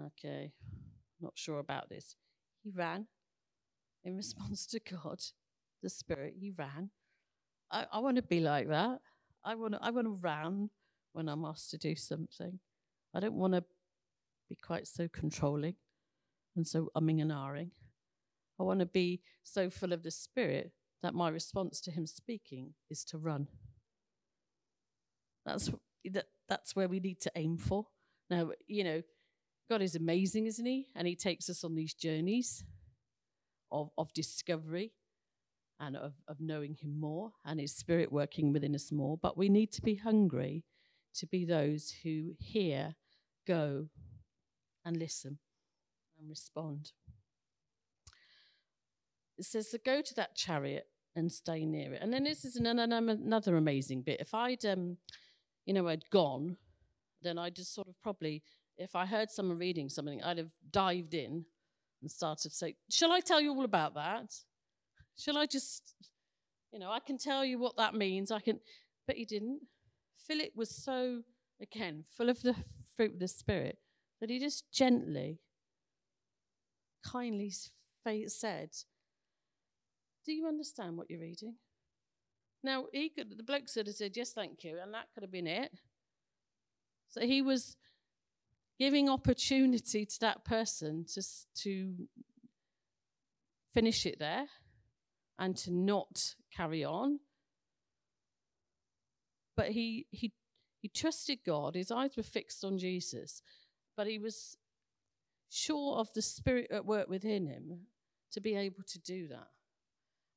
Okay, 0.07 0.53
not 1.21 1.33
sure 1.35 1.59
about 1.59 1.89
this. 1.89 2.15
He 2.63 2.71
ran 2.71 3.07
in 4.05 4.17
response 4.17 4.67
to 4.67 4.81
God, 4.81 5.21
the 5.83 5.89
Spirit. 5.89 6.35
He 6.39 6.53
ran. 6.57 6.91
I, 7.71 7.87
I 7.93 7.99
want 7.99 8.17
to 8.17 8.23
be 8.23 8.41
like 8.41 8.69
that. 8.69 9.01
I 9.45 9.55
want 9.57 9.75
to. 9.75 9.81
I 9.83 9.91
want 9.91 10.07
to 10.07 10.19
run 10.21 10.71
when 11.13 11.29
I'm 11.29 11.45
asked 11.45 11.71
to 11.71 11.79
do 11.79 11.97
something. 11.97 12.61
I 13.15 13.21
don't 13.21 13.35
want 13.35 13.55
to 13.55 13.65
be 14.49 14.57
quite 14.57 14.87
so 14.87 15.09
controlling 15.09 15.75
and 16.57 16.67
so 16.67 16.91
umming 16.97 17.21
and 17.21 17.33
ahhing. 17.33 17.71
I 18.61 18.63
want 18.63 18.81
to 18.81 18.87
be 18.87 19.21
so 19.43 19.69
full 19.69 19.93
of 19.93 20.05
the 20.05 20.11
Spirit 20.13 20.71
that 21.03 21.15
my 21.15 21.29
response 21.29 21.81
to 21.83 21.91
Him 21.91 22.07
speaking 22.07 22.75
is 22.89 23.03
to 23.07 23.19
run. 23.19 23.49
That's 25.45 25.73
that, 26.11 26.27
that's 26.49 26.75
where 26.75 26.89
we 26.89 27.01
need 27.01 27.21
to 27.21 27.33
aim 27.37 27.57
for. 27.57 27.87
Now, 28.31 28.51
you 28.67 28.85
know, 28.85 29.03
God 29.71 29.83
is 29.83 29.95
amazing, 29.95 30.47
isn't 30.47 30.67
He? 30.67 30.89
And 30.95 31.07
He 31.07 31.17
takes 31.17 31.49
us 31.49 31.65
on 31.65 31.75
these 31.75 31.95
journeys 31.95 32.65
of, 33.71 33.91
of 33.97 34.13
discovery 34.13 34.93
and 35.81 35.97
of, 35.97 36.15
of 36.29 36.41
knowing 36.41 36.75
Him 36.75 36.99
more 36.99 37.33
and 37.45 37.61
His 37.61 37.75
Spirit 37.75 38.13
working 38.13 38.53
within 38.53 38.75
us 38.75 38.93
more. 38.93 39.17
But 39.17 39.37
we 39.37 39.49
need 39.49 39.73
to 39.73 39.83
be 39.83 39.97
hungry 39.97 40.65
to 41.15 41.27
be 41.27 41.45
those 41.45 41.95
who 42.03 42.33
hear, 42.39 42.95
go, 43.47 43.89
and 44.85 44.97
listen 44.97 45.39
and 46.19 46.29
respond. 46.29 46.93
It 49.39 49.45
says 49.45 49.69
to 49.71 49.79
go 49.79 50.03
to 50.03 50.15
that 50.15 50.37
chariot 50.37 50.87
and 51.15 51.31
stay 51.31 51.65
near 51.67 51.95
it. 51.95 52.03
And 52.03 52.13
then 52.13 52.25
this 52.25 52.45
is 52.45 52.57
another 52.57 53.57
amazing 53.57 54.03
bit. 54.03 54.21
If 54.21 54.35
I'd, 54.35 54.65
um, 54.65 54.97
you 55.67 55.75
know, 55.75 55.89
I'd 55.89 56.09
gone, 56.11 56.57
then 57.23 57.39
I'd 57.39 57.55
just 57.55 57.75
sort 57.75 57.89
of 57.89 57.95
probably 58.03 58.43
if 58.79 58.97
I 58.97 59.07
heard 59.07 59.31
someone 59.31 59.59
reading 59.59 59.89
something, 59.89 60.23
I'd 60.23 60.39
have 60.39 60.51
dived 60.71 61.15
in 61.15 61.45
and 62.01 62.11
started 62.11 62.51
to 62.51 62.57
say, 62.57 62.75
Shall 62.91 63.13
I 63.13 63.21
tell 63.21 63.41
you 63.41 63.55
all 63.55 63.65
about 63.65 63.95
that? 63.95 64.33
Shall 65.19 65.39
I 65.39 65.47
just, 65.47 65.95
you 66.73 66.79
know, 66.79 66.91
I 66.91 66.99
can 67.01 67.19
tell 67.19 67.45
you 67.45 67.59
what 67.59 67.77
that 67.77 67.95
means. 67.95 68.31
I 68.31 68.41
can, 68.41 68.61
but 69.07 69.17
he 69.17 69.25
didn't. 69.25 69.61
Philip 70.27 70.53
was 70.55 70.75
so, 70.75 71.23
again, 71.61 72.05
full 72.17 72.29
of 72.29 72.43
the 72.43 72.55
fruit 72.97 73.15
of 73.15 73.19
the 73.19 73.29
Spirit 73.29 73.79
that 74.21 74.31
he 74.31 74.39
just 74.39 74.73
gently, 74.73 75.41
kindly 77.05 77.53
said, 78.27 78.71
Do 80.25 80.33
you 80.33 80.47
understand 80.47 80.97
what 80.97 81.11
you're 81.11 81.21
reading? 81.21 81.57
Now, 82.65 82.87
he 82.93 83.09
could, 83.09 83.37
the 83.37 83.43
bloke 83.43 83.67
could 83.73 83.87
have 83.87 83.97
said, 83.97 84.17
Yes, 84.17 84.33
thank 84.33 84.63
you, 84.65 84.79
and 84.81 84.95
that 84.95 85.07
could 85.13 85.23
have 85.23 85.33
been 85.33 85.47
it. 85.47 85.73
So 87.09 87.21
he 87.21 87.43
was 87.43 87.77
giving 88.79 89.09
opportunity 89.09 90.07
to 90.07 90.21
that 90.21 90.45
person 90.45 91.05
to, 91.15 91.23
to 91.55 91.95
finish 93.75 94.07
it 94.07 94.19
there 94.19 94.47
and 95.39 95.57
to 95.57 95.73
not 95.73 96.35
carry 96.57 96.85
on. 96.85 97.19
But 99.57 99.71
he, 99.71 100.07
he, 100.11 100.33
he 100.81 100.89
trusted 100.89 101.41
God, 101.45 101.75
his 101.75 101.91
eyes 101.91 102.17
were 102.17 102.23
fixed 102.23 102.65
on 102.65 102.79
Jesus, 102.79 103.43
but 103.97 104.07
he 104.07 104.19
was 104.19 104.57
sure 105.51 105.97
of 105.99 106.13
the 106.15 106.23
Spirit 106.23 106.69
at 106.71 106.87
work 106.87 107.09
within 107.09 107.47
him 107.47 107.81
to 108.33 108.41
be 108.41 108.57
able 108.57 108.83
to 108.89 108.99
do 108.99 109.29
that. 109.29 109.49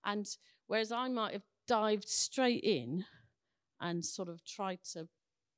And 0.03 0.27
whereas 0.67 0.91
I 0.91 1.07
might 1.07 1.33
have 1.33 1.43
dived 1.67 2.07
straight 2.07 2.63
in 2.63 3.05
and 3.81 4.05
sort 4.05 4.29
of 4.29 4.43
tried 4.45 4.79
to 4.93 5.07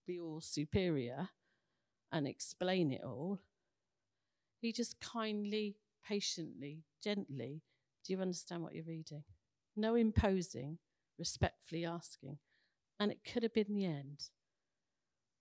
be 0.05 0.19
all 0.19 0.41
superior 0.41 1.29
and 2.11 2.27
explain 2.27 2.91
it 2.91 3.01
all, 3.03 3.39
he 4.59 4.71
just 4.71 4.99
kindly, 4.99 5.75
patiently, 6.07 6.83
gently, 7.03 7.61
do 8.05 8.13
you 8.13 8.21
understand 8.21 8.63
what 8.63 8.73
you're 8.73 8.85
reading? 8.85 9.23
No 9.75 9.95
imposing, 9.95 10.79
respectfully 11.19 11.85
asking. 11.85 12.37
And 12.99 13.11
it 13.11 13.19
could 13.23 13.43
have 13.43 13.53
been 13.53 13.75
the 13.75 13.85
end. 13.85 14.29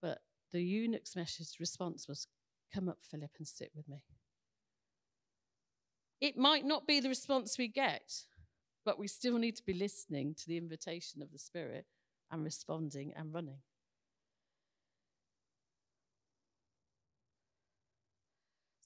But 0.03 0.19
the 0.53 0.63
eunuch's 0.63 1.17
message 1.17 1.59
response 1.59 2.07
was, 2.09 2.27
Come 2.75 2.89
up, 2.89 2.99
Philip, 3.01 3.31
and 3.39 3.47
sit 3.47 3.71
with 3.75 3.89
me. 3.89 4.03
It 6.21 6.37
might 6.37 6.65
not 6.65 6.87
be 6.87 7.01
the 7.01 7.09
response 7.09 7.57
we 7.57 7.69
get, 7.69 8.25
but 8.87 8.99
we 9.01 9.09
still 9.09 9.37
need 9.37 9.57
to 9.57 9.67
be 9.67 9.75
listening 9.75 10.33
to 10.35 10.47
the 10.47 10.57
invitation 10.57 11.21
of 11.21 11.33
the 11.33 11.39
Spirit 11.39 11.85
and 12.31 12.45
responding 12.45 13.13
and 13.17 13.35
running. 13.35 13.59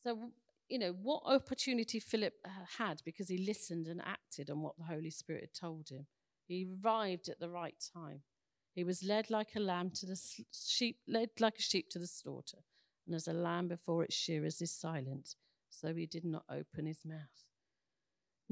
So, 0.02 0.30
you 0.70 0.78
know, 0.78 0.96
what 1.02 1.22
opportunity 1.26 2.00
Philip 2.00 2.32
uh, 2.46 2.48
had 2.78 3.02
because 3.04 3.28
he 3.28 3.36
listened 3.36 3.88
and 3.88 4.00
acted 4.00 4.48
on 4.48 4.62
what 4.62 4.78
the 4.78 4.84
Holy 4.84 5.10
Spirit 5.10 5.42
had 5.42 5.68
told 5.68 5.90
him. 5.90 6.06
He 6.48 6.66
arrived 6.82 7.28
at 7.28 7.38
the 7.38 7.50
right 7.50 7.76
time. 7.94 8.22
He 8.74 8.84
was 8.84 9.04
led 9.04 9.30
like 9.30 9.50
a 9.54 9.60
lamb 9.60 9.90
to 9.96 10.06
the 10.06 10.18
sheep, 10.50 10.96
led 11.06 11.28
like 11.38 11.58
a 11.58 11.62
sheep 11.62 11.90
to 11.90 11.98
the 11.98 12.06
slaughter, 12.06 12.58
and 13.06 13.14
as 13.14 13.28
a 13.28 13.32
lamb 13.34 13.68
before 13.68 14.04
its 14.04 14.14
shearers 14.14 14.62
is 14.62 14.72
silent, 14.72 15.34
so 15.68 15.94
he 15.94 16.06
did 16.06 16.24
not 16.24 16.44
open 16.48 16.86
his 16.86 17.04
mouth. 17.04 17.49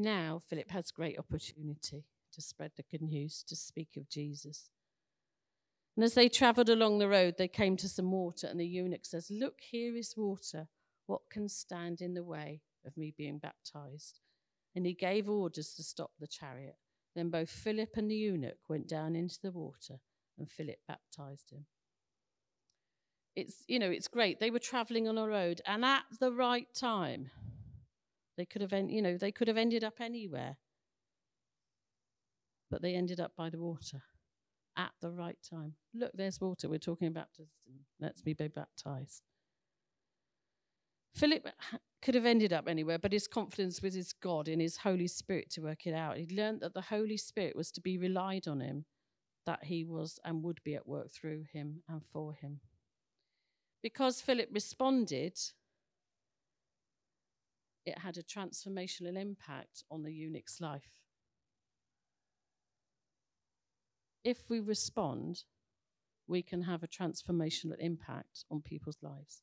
Now, 0.00 0.40
Philip 0.49 0.71
has 0.71 0.93
great 0.93 1.19
opportunity 1.19 2.05
to 2.33 2.40
spread 2.40 2.71
the 2.76 2.85
good 2.88 3.02
news, 3.02 3.43
to 3.49 3.57
speak 3.57 3.97
of 3.97 4.09
Jesus. 4.09 4.71
And 5.97 6.05
as 6.05 6.14
they 6.14 6.28
traveled 6.28 6.69
along 6.69 6.99
the 6.99 7.09
road, 7.09 7.35
they 7.37 7.49
came 7.49 7.76
to 7.78 7.88
some 7.88 8.12
water, 8.12 8.47
and 8.47 8.61
the 8.61 8.67
eunuch 8.67 9.05
says, 9.05 9.28
Look, 9.28 9.57
here 9.61 9.97
is 9.97 10.14
water. 10.17 10.69
What 11.07 11.23
can 11.28 11.49
stand 11.49 12.00
in 12.00 12.14
the 12.14 12.23
way 12.23 12.61
of 12.87 12.97
me 12.97 13.12
being 13.17 13.38
baptized? 13.38 14.21
And 14.76 14.87
he 14.87 14.95
gave 14.95 15.28
orders 15.28 15.75
to 15.75 15.83
stop 15.83 16.12
the 16.21 16.28
chariot. 16.28 16.76
Then 17.17 17.31
both 17.31 17.50
Philip 17.50 17.97
and 17.97 18.09
the 18.09 18.14
eunuch 18.14 18.69
went 18.69 18.87
down 18.87 19.17
into 19.17 19.40
the 19.43 19.50
water, 19.50 19.99
and 20.38 20.49
Philip 20.49 20.79
baptized 20.87 21.51
him. 21.51 21.66
It's, 23.35 23.64
you 23.66 23.81
know, 23.81 23.90
it's 23.90 24.07
great. 24.07 24.38
They 24.38 24.51
were 24.51 24.61
traveling 24.61 25.09
on 25.09 25.18
a 25.18 25.27
road, 25.27 25.61
and 25.66 25.85
at 25.85 26.05
the 26.20 26.31
right 26.31 26.72
time, 26.72 27.33
they 28.38 28.46
could 28.46 28.62
have, 28.62 28.72
you 28.72 29.03
know, 29.03 29.18
they 29.18 29.33
could 29.33 29.48
have 29.48 29.59
ended 29.59 29.85
up 29.85 30.01
anywhere. 30.01 30.57
But 32.70 32.81
they 32.81 32.94
ended 32.94 33.20
up 33.20 33.33
by 33.37 33.51
the 33.51 33.59
water 33.59 34.03
at 34.77 34.92
the 35.03 35.11
right 35.11 35.38
time. 35.42 35.74
Look, 35.92 36.12
there's 36.14 36.40
water. 36.40 36.68
We're 36.68 36.79
talking 36.79 37.09
about 37.09 37.27
baptism. 37.37 37.85
Let's 38.01 38.22
be 38.22 38.33
baptized. 38.33 39.22
Philip 41.14 41.48
could 42.01 42.14
have 42.14 42.27
ended 42.27 42.53
up 42.53 42.68
anywhere, 42.68 42.98
but 42.98 43.12
his 43.12 43.27
confidence 43.27 43.83
was 43.83 43.94
his 43.94 44.12
God 44.12 44.46
in 44.46 44.61
his 44.61 44.77
Holy 44.77 45.09
Spirit 45.09 45.51
to 45.51 45.62
work 45.62 45.87
it 45.87 45.94
out. 45.94 46.16
He 46.16 46.29
learned 46.33 46.61
that 46.61 46.74
the 46.74 46.81
Holy 46.83 47.16
Spirit 47.16 47.57
was 47.57 47.72
to 47.72 47.81
be 47.81 47.98
relied 47.98 48.46
on 48.46 48.61
him, 48.61 48.85
that 49.46 49.64
he 49.64 49.85
was 49.85 50.20
and 50.24 50.44
would 50.44 50.61
be 50.62 50.77
at 50.77 50.87
work 50.87 51.11
through 51.11 51.46
him 51.53 51.83
and 51.88 52.03
for 52.12 52.35
him. 52.35 52.61
Because 53.83 54.20
Philip 54.20 54.51
responded, 54.53 55.37
it 57.88 57.98
had 57.98 58.16
a 58.16 58.22
transformational 58.22 59.20
impact 59.20 59.85
on 59.90 60.03
the 60.03 60.12
eunuch's 60.12 60.61
life. 60.61 61.01
If 64.24 64.48
we 64.48 64.61
respond, 64.61 65.44
we 66.27 66.42
can 66.42 66.62
have 66.62 66.83
a 66.83 66.88
transformational 66.88 67.77
impact 67.79 68.44
on 68.51 68.61
people's 68.61 68.98
lives. 69.03 69.42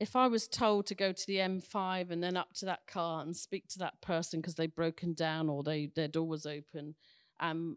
If 0.00 0.16
I 0.16 0.26
was 0.26 0.48
told 0.48 0.86
to 0.86 0.94
go 0.94 1.12
to 1.12 1.26
the 1.26 1.36
M5 1.36 2.10
and 2.10 2.22
then 2.22 2.36
up 2.36 2.52
to 2.54 2.66
that 2.66 2.86
car 2.86 3.22
and 3.22 3.36
speak 3.36 3.68
to 3.68 3.78
that 3.78 4.00
person 4.00 4.40
because 4.40 4.54
they'd 4.54 4.74
broken 4.74 5.14
down 5.14 5.48
or 5.48 5.62
they, 5.62 5.90
their 5.94 6.08
door 6.08 6.26
was 6.26 6.46
open, 6.46 6.94
um, 7.40 7.76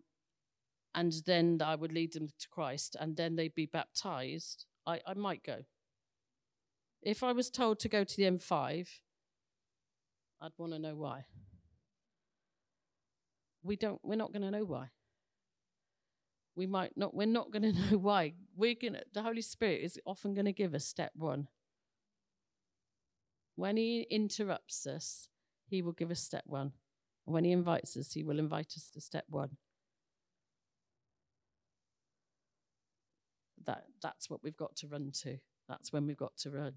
and 0.95 1.13
then 1.25 1.61
I 1.63 1.75
would 1.75 1.93
lead 1.93 2.13
them 2.13 2.27
to 2.27 2.49
Christ 2.49 2.95
and 2.99 3.15
then 3.15 3.35
they'd 3.35 3.53
be 3.53 3.67
baptized, 3.67 4.65
I, 4.87 5.01
I 5.05 5.13
might 5.15 5.43
go. 5.43 5.65
If 7.01 7.21
I 7.21 7.33
was 7.33 7.49
told 7.49 7.79
to 7.79 7.89
go 7.89 8.03
to 8.03 8.17
the 8.17 8.23
M5, 8.23 8.87
I'd 10.41 10.51
want 10.57 10.71
to 10.73 10.79
know 10.79 10.95
why. 10.95 11.25
We 13.63 13.75
don't 13.75 13.99
we're 14.03 14.15
not 14.15 14.31
going 14.31 14.43
to 14.43 14.51
know 14.51 14.63
why. 14.63 14.89
We 16.55 16.67
might 16.67 16.95
not 16.95 17.13
we're 17.13 17.27
not 17.27 17.51
going 17.51 17.63
to 17.73 17.73
know 17.73 17.97
why. 17.97 18.33
We're 18.55 18.75
going 18.75 18.93
to 18.93 19.03
the 19.13 19.21
Holy 19.21 19.41
Spirit 19.41 19.81
is 19.83 19.99
often 20.05 20.33
going 20.33 20.45
to 20.45 20.53
give 20.53 20.73
us 20.73 20.85
step 20.85 21.11
1. 21.15 21.47
When 23.55 23.75
he 23.75 24.07
interrupts 24.09 24.87
us, 24.87 25.27
he 25.67 25.81
will 25.81 25.91
give 25.91 26.11
us 26.11 26.21
step 26.21 26.43
1. 26.45 26.71
when 27.25 27.43
he 27.43 27.51
invites 27.51 27.97
us, 27.97 28.13
he 28.13 28.23
will 28.23 28.39
invite 28.39 28.73
us 28.77 28.89
to 28.93 29.01
step 29.01 29.25
1. 29.29 29.49
That 33.67 33.83
that's 34.01 34.29
what 34.29 34.43
we've 34.43 34.57
got 34.57 34.75
to 34.77 34.87
run 34.87 35.11
to. 35.23 35.37
That's 35.69 35.93
when 35.93 36.07
we've 36.07 36.17
got 36.17 36.35
to 36.37 36.49
run. 36.49 36.73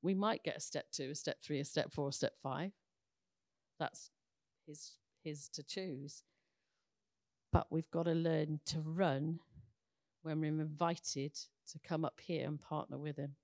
We 0.00 0.14
might 0.14 0.42
get 0.42 0.56
a 0.56 0.60
step 0.60 0.86
two, 0.90 1.10
a 1.10 1.14
step 1.14 1.38
three, 1.42 1.60
a 1.60 1.64
step 1.64 1.92
four, 1.92 2.08
a 2.08 2.12
step 2.12 2.34
five. 2.42 2.72
That's 3.78 4.10
his 4.66 4.92
his 5.22 5.48
to 5.50 5.62
choose. 5.62 6.22
But 7.52 7.66
we've 7.70 7.90
got 7.90 8.04
to 8.04 8.12
learn 8.12 8.60
to 8.66 8.80
run 8.80 9.40
when 10.22 10.40
we're 10.40 10.46
invited 10.46 11.34
to 11.70 11.78
come 11.78 12.04
up 12.04 12.20
here 12.20 12.46
and 12.46 12.60
partner 12.60 12.96
with 12.96 13.16
him. 13.16 13.36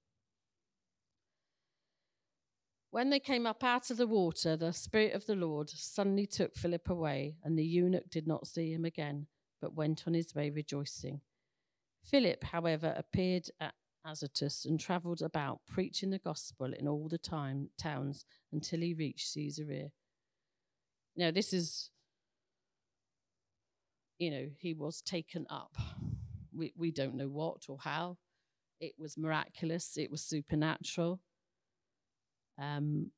When 2.90 3.10
they 3.10 3.20
came 3.20 3.46
up 3.46 3.62
out 3.62 3.90
of 3.90 3.98
the 3.98 4.06
water, 4.06 4.56
the 4.56 4.72
Spirit 4.72 5.12
of 5.12 5.26
the 5.26 5.34
Lord 5.34 5.68
suddenly 5.68 6.26
took 6.26 6.56
Philip 6.56 6.88
away, 6.88 7.36
and 7.44 7.58
the 7.58 7.64
eunuch 7.64 8.08
did 8.08 8.26
not 8.26 8.46
see 8.46 8.72
him 8.72 8.86
again, 8.86 9.26
but 9.60 9.74
went 9.74 10.04
on 10.06 10.14
his 10.14 10.34
way 10.34 10.48
rejoicing. 10.48 11.20
Philip, 12.10 12.42
however, 12.42 12.94
appeared 12.96 13.50
at 13.60 13.74
Azotus 14.06 14.64
and 14.64 14.80
travelled 14.80 15.20
about, 15.20 15.60
preaching 15.66 16.10
the 16.10 16.18
gospel 16.18 16.72
in 16.72 16.88
all 16.88 17.08
the 17.08 17.18
time 17.18 17.68
towns 17.78 18.24
until 18.52 18.80
he 18.80 18.94
reached 18.94 19.34
Caesarea. 19.34 19.88
Now, 21.16 21.30
this 21.30 21.52
is, 21.52 21.90
you 24.18 24.30
know, 24.30 24.46
he 24.58 24.72
was 24.72 25.02
taken 25.02 25.46
up. 25.50 25.76
We, 26.54 26.72
we 26.76 26.90
don't 26.90 27.14
know 27.14 27.28
what 27.28 27.64
or 27.68 27.78
how. 27.78 28.16
It 28.80 28.94
was 28.98 29.18
miraculous, 29.18 29.96
it 29.98 30.10
was 30.10 30.22
supernatural. 30.22 31.20
Um, 32.60 33.10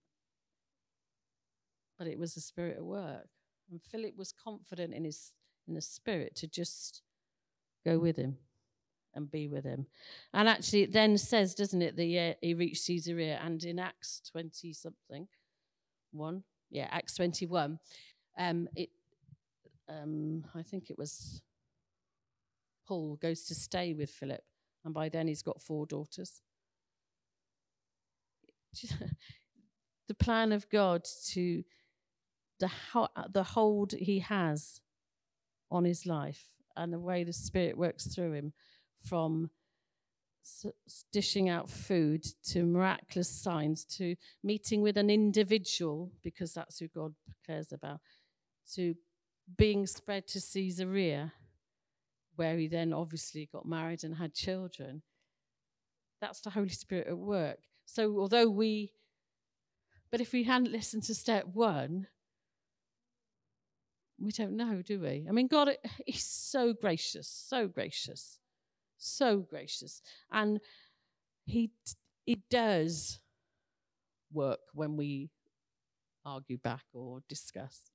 but 1.99 2.09
it 2.09 2.19
was 2.19 2.35
the 2.35 2.41
spirit 2.41 2.77
at 2.79 2.85
work. 2.85 3.29
And 3.71 3.81
Philip 3.91 4.17
was 4.17 4.33
confident 4.33 4.95
in 4.95 5.05
his 5.05 5.33
in 5.69 5.75
the 5.75 5.81
spirit 5.81 6.35
to 6.37 6.49
just 6.49 7.03
go 7.85 7.99
with 7.99 8.17
him 8.17 8.37
and 9.15 9.31
be 9.31 9.49
with 9.49 9.65
him. 9.65 9.87
And 10.33 10.49
actually, 10.49 10.83
it 10.83 10.93
then 10.93 11.19
says, 11.19 11.55
doesn't 11.55 11.83
it, 11.83 11.97
that 11.97 12.37
he 12.41 12.55
reached 12.55 12.87
Caesarea, 12.87 13.41
and 13.43 13.63
in 13.65 13.79
Acts 13.79 14.23
20 14.31 14.73
something, 14.73 15.27
one, 16.13 16.43
yeah, 16.71 16.89
Acts 16.91 17.17
21, 17.17 17.79
um, 18.39 18.69
it, 18.77 18.91
um, 19.89 20.45
I 20.55 20.63
think 20.63 20.91
it 20.91 20.99
was 20.99 21.43
Paul 22.91 23.17
goes 23.23 23.45
to 23.45 23.55
stay 23.55 23.95
with 23.95 24.11
Philip, 24.11 24.43
And 24.85 24.93
by 24.93 25.09
then, 25.09 25.29
he's 25.29 25.43
got 25.43 25.63
four 25.63 25.87
daughters. 25.87 26.43
the 30.09 30.15
plan 30.15 30.51
of 30.51 30.69
God 30.71 31.07
to 31.29 31.63
the, 32.59 32.67
ho- 32.67 33.09
the 33.33 33.45
hold 33.45 33.93
he 33.93 34.19
has 34.19 34.81
on 35.71 35.85
his 35.85 36.05
life 36.05 36.51
and 36.77 36.93
the 36.93 36.99
way 36.99 37.23
the 37.23 37.33
Spirit 37.33 37.79
works 37.79 38.13
through 38.13 38.33
him 38.33 38.53
from 39.03 39.51
dishing 41.13 41.49
out 41.49 41.69
food 41.69 42.25
to 42.43 42.65
miraculous 42.65 43.29
signs 43.29 43.85
to 43.85 44.17
meeting 44.43 44.83
with 44.83 44.97
an 44.97 45.11
individual 45.11 46.11
because 46.23 46.55
that's 46.55 46.79
who 46.79 46.89
God 46.89 47.15
cares 47.47 47.73
about 47.73 48.01
to 48.75 48.95
being 49.57 49.87
spread 49.87 50.27
to 50.29 50.41
Caesarea 50.41 51.33
where 52.37 52.57
he 52.57 52.69
then 52.69 52.93
obviously 52.93 53.49
got 53.53 53.67
married 53.67 54.03
and 54.03 54.17
had 54.17 54.33
children. 54.35 55.03
That's 56.21 56.41
the 56.41 56.51
holy 56.51 56.71
spirit 56.71 57.09
at 57.09 57.19
work. 57.19 57.59
So 57.85 58.19
although 58.19 58.49
we 58.49 58.93
but 60.11 60.21
if 60.21 60.33
we 60.33 60.43
hadn't 60.45 60.73
listened 60.73 61.05
to 61.05 61.15
step 61.15 61.47
1 61.53 62.07
we 64.23 64.33
don't 64.33 64.57
know 64.57 64.83
do 64.83 65.01
we? 65.01 65.27
I 65.29 65.33
mean 65.33 65.47
god 65.47 65.77
he's 66.07 66.25
so 66.25 66.73
gracious 66.73 67.29
so 67.29 67.69
gracious 67.69 68.40
so 69.01 69.39
gracious. 69.39 70.03
And 70.31 70.61
he, 71.47 71.73
he 72.25 72.43
does 72.51 73.21
work 74.33 74.61
when 74.73 74.97
we 74.97 75.31
argue 76.25 76.59
back 76.59 76.85
or 76.93 77.21
discuss 77.29 77.91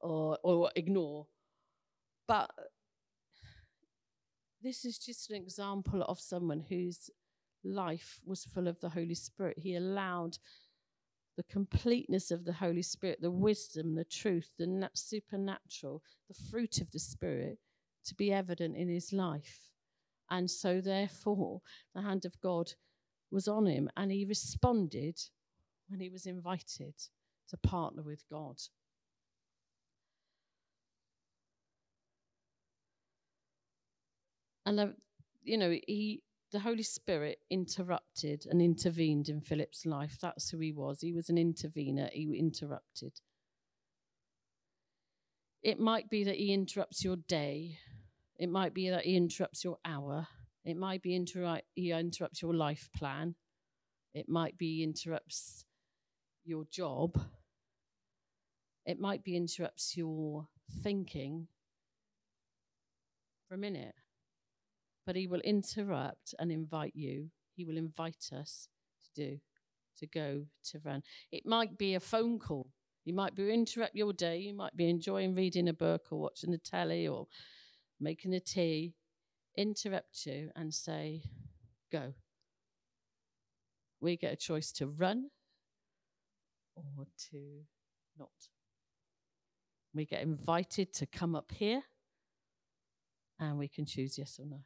or, 0.00 0.38
or 0.42 0.70
ignore. 0.74 1.26
But 2.26 2.50
this 4.62 4.84
is 4.84 4.98
just 4.98 5.30
an 5.30 5.36
example 5.36 6.02
of 6.02 6.20
someone 6.20 6.64
whose 6.68 7.10
life 7.64 8.20
was 8.24 8.44
full 8.44 8.68
of 8.68 8.80
the 8.80 8.88
Holy 8.88 9.14
Spirit. 9.14 9.58
He 9.58 9.76
allowed 9.76 10.38
the 11.36 11.42
completeness 11.44 12.30
of 12.30 12.44
the 12.44 12.52
Holy 12.52 12.82
Spirit, 12.82 13.20
the 13.20 13.30
wisdom, 13.30 13.94
the 13.94 14.04
truth, 14.04 14.50
the 14.58 14.90
supernatural, 14.94 16.02
the 16.28 16.50
fruit 16.50 16.80
of 16.80 16.90
the 16.90 16.98
Spirit 16.98 17.58
to 18.04 18.14
be 18.14 18.32
evident 18.32 18.76
in 18.76 18.88
his 18.88 19.12
life. 19.12 19.71
And 20.32 20.50
so, 20.50 20.80
therefore, 20.80 21.60
the 21.94 22.00
hand 22.00 22.24
of 22.24 22.40
God 22.40 22.72
was 23.30 23.48
on 23.48 23.66
him, 23.66 23.90
and 23.98 24.10
he 24.10 24.24
responded 24.24 25.20
when 25.88 26.00
he 26.00 26.08
was 26.08 26.24
invited 26.24 26.94
to 27.50 27.56
partner 27.58 28.02
with 28.02 28.24
God. 28.30 28.56
And, 34.64 34.80
uh, 34.80 34.86
you 35.42 35.58
know, 35.58 35.76
he, 35.86 36.22
the 36.50 36.60
Holy 36.60 36.82
Spirit 36.82 37.40
interrupted 37.50 38.46
and 38.50 38.62
intervened 38.62 39.28
in 39.28 39.42
Philip's 39.42 39.84
life. 39.84 40.16
That's 40.22 40.48
who 40.48 40.60
he 40.60 40.72
was. 40.72 41.02
He 41.02 41.12
was 41.12 41.28
an 41.28 41.36
intervener, 41.36 42.08
he 42.10 42.22
interrupted. 42.38 43.20
It 45.62 45.78
might 45.78 46.08
be 46.08 46.24
that 46.24 46.36
he 46.36 46.54
interrupts 46.54 47.04
your 47.04 47.16
day 47.16 47.76
it 48.42 48.50
might 48.50 48.74
be 48.74 48.90
that 48.90 49.04
he 49.04 49.14
interrupts 49.14 49.62
your 49.62 49.78
hour. 49.84 50.26
It 50.64 50.76
might 50.76 51.00
be 51.00 51.14
interrupt, 51.14 51.62
he 51.76 51.92
interrupts 51.92 52.42
your 52.42 52.52
life 52.52 52.90
plan. 52.92 53.36
It 54.14 54.28
might 54.28 54.58
be 54.58 54.82
interrupts 54.82 55.64
your 56.44 56.64
job. 56.68 57.20
It 58.84 58.98
might 58.98 59.22
be 59.22 59.36
interrupts 59.36 59.96
your 59.96 60.48
thinking 60.82 61.46
for 63.46 63.54
a 63.54 63.58
minute. 63.58 63.94
But 65.06 65.14
he 65.14 65.28
will 65.28 65.40
interrupt 65.42 66.34
and 66.40 66.50
invite 66.50 66.96
you. 66.96 67.30
He 67.54 67.64
will 67.64 67.76
invite 67.76 68.30
us 68.36 68.66
to 69.04 69.24
do, 69.24 69.38
to 69.98 70.06
go, 70.08 70.46
to 70.72 70.80
run. 70.84 71.04
It 71.30 71.46
might 71.46 71.78
be 71.78 71.94
a 71.94 72.00
phone 72.00 72.40
call. 72.40 72.66
You 73.04 73.14
might 73.14 73.36
be 73.36 73.54
interrupt 73.54 73.94
your 73.94 74.12
day. 74.12 74.38
You 74.38 74.52
might 74.52 74.76
be 74.76 74.90
enjoying 74.90 75.36
reading 75.36 75.68
a 75.68 75.72
book 75.72 76.06
or 76.10 76.18
watching 76.18 76.50
the 76.50 76.58
telly 76.58 77.06
or 77.06 77.28
making 78.02 78.34
a 78.34 78.40
tea, 78.40 78.94
interrupt 79.56 80.26
you 80.26 80.50
and 80.56 80.74
say, 80.74 81.22
go. 81.90 82.12
We 84.00 84.16
get 84.16 84.32
a 84.32 84.36
choice 84.36 84.72
to 84.72 84.88
run 84.88 85.30
or 86.74 87.06
to 87.30 87.38
not. 88.18 88.30
We 89.94 90.04
get 90.04 90.22
invited 90.22 90.92
to 90.94 91.06
come 91.06 91.36
up 91.36 91.52
here 91.52 91.82
and 93.38 93.58
we 93.58 93.68
can 93.68 93.86
choose 93.86 94.18
yes 94.18 94.40
or 94.40 94.46
no. 94.46 94.60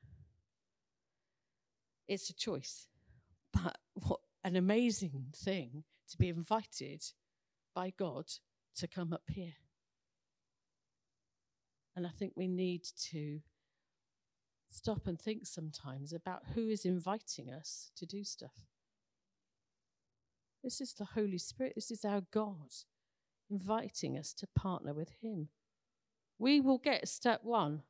It's 2.09 2.31
a 2.31 2.35
choice. 2.35 2.89
But 3.53 3.77
what 3.95 4.21
an 4.45 4.57
amazing 4.57 5.27
thing 5.35 5.85
to 6.11 6.17
be 6.17 6.29
invited 6.29 7.03
by 7.75 7.93
God 7.99 8.27
to 8.77 8.87
come 8.87 9.13
up 9.13 9.25
here. 9.29 9.55
And 11.97 12.07
I 12.07 12.11
think 12.11 12.35
we 12.37 12.47
need 12.47 12.85
to 13.11 13.41
stop 14.69 15.07
and 15.07 15.19
think 15.19 15.47
sometimes 15.47 16.13
about 16.13 16.43
who 16.55 16.69
is 16.69 16.85
inviting 16.85 17.51
us 17.51 17.91
to 17.97 18.05
do 18.05 18.23
stuff. 18.23 18.69
This 20.63 20.81
is 20.81 20.93
the 20.93 21.07
Holy 21.07 21.39
Spirit. 21.39 21.73
This 21.75 21.91
is 21.91 22.05
our 22.05 22.23
God 22.33 22.75
inviting 23.49 24.19
us 24.19 24.35
to 24.35 24.47
partner 24.55 24.93
with 24.93 25.09
Him. 25.23 25.49
We 26.39 26.61
will 26.61 26.79
get 26.79 27.09
step 27.09 27.41
one, 27.45 27.83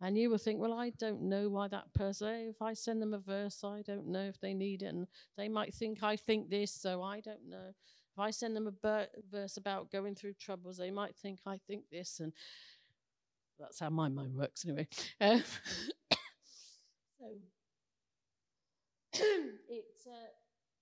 and 0.00 0.16
you 0.16 0.30
will 0.30 0.38
think, 0.38 0.60
well, 0.60 0.72
I 0.72 0.90
don't 0.90 1.22
know 1.22 1.48
why 1.50 1.68
that 1.68 1.92
person, 1.92 2.28
if 2.48 2.62
I 2.62 2.72
send 2.72 3.02
them 3.02 3.12
a 3.12 3.18
verse, 3.18 3.62
I 3.64 3.82
don't 3.82 4.06
know 4.06 4.22
if 4.22 4.40
they 4.40 4.54
need 4.54 4.82
it. 4.82 4.94
And 4.94 5.08
they 5.36 5.48
might 5.48 5.74
think 5.74 6.02
I 6.02 6.16
think 6.16 6.48
this, 6.48 6.72
so 6.72 7.02
I 7.02 7.20
don't 7.20 7.48
know. 7.50 7.72
If 8.12 8.18
I 8.18 8.30
send 8.30 8.56
them 8.56 8.66
a 8.66 9.06
verse 9.30 9.56
about 9.58 9.90
going 9.90 10.14
through 10.14 10.34
troubles, 10.40 10.78
they 10.78 10.90
might 10.90 11.14
think 11.16 11.40
I 11.44 11.58
think 11.66 11.82
this. 11.90 12.20
And 12.20 12.32
that's 13.58 13.80
how 13.80 13.90
my 13.90 14.08
mind 14.08 14.34
works 14.34 14.64
anyway. 14.64 14.88
Uh, 15.20 15.38
so 17.18 17.26
it's, 19.68 20.06
uh, 20.06 20.30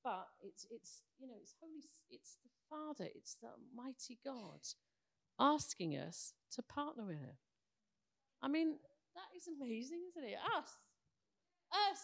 but 0.02 0.26
it's 0.42 0.66
it's 0.70 1.02
you 1.18 1.26
know 1.26 1.34
it's 1.40 1.54
holy, 1.60 1.88
it's 2.10 2.36
the 2.42 2.50
Father, 2.68 3.08
it's 3.14 3.36
the 3.40 3.48
mighty 3.74 4.18
God 4.24 4.60
asking 5.38 5.92
us 5.96 6.34
to 6.52 6.62
partner 6.62 7.04
with 7.04 7.18
Him. 7.18 7.36
I 8.42 8.48
mean, 8.48 8.76
that 9.14 9.36
is 9.36 9.48
amazing, 9.48 10.00
isn't 10.10 10.28
it? 10.28 10.36
Us, 10.56 10.70
us. 11.72 12.02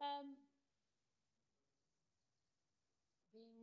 Um, 0.00 0.36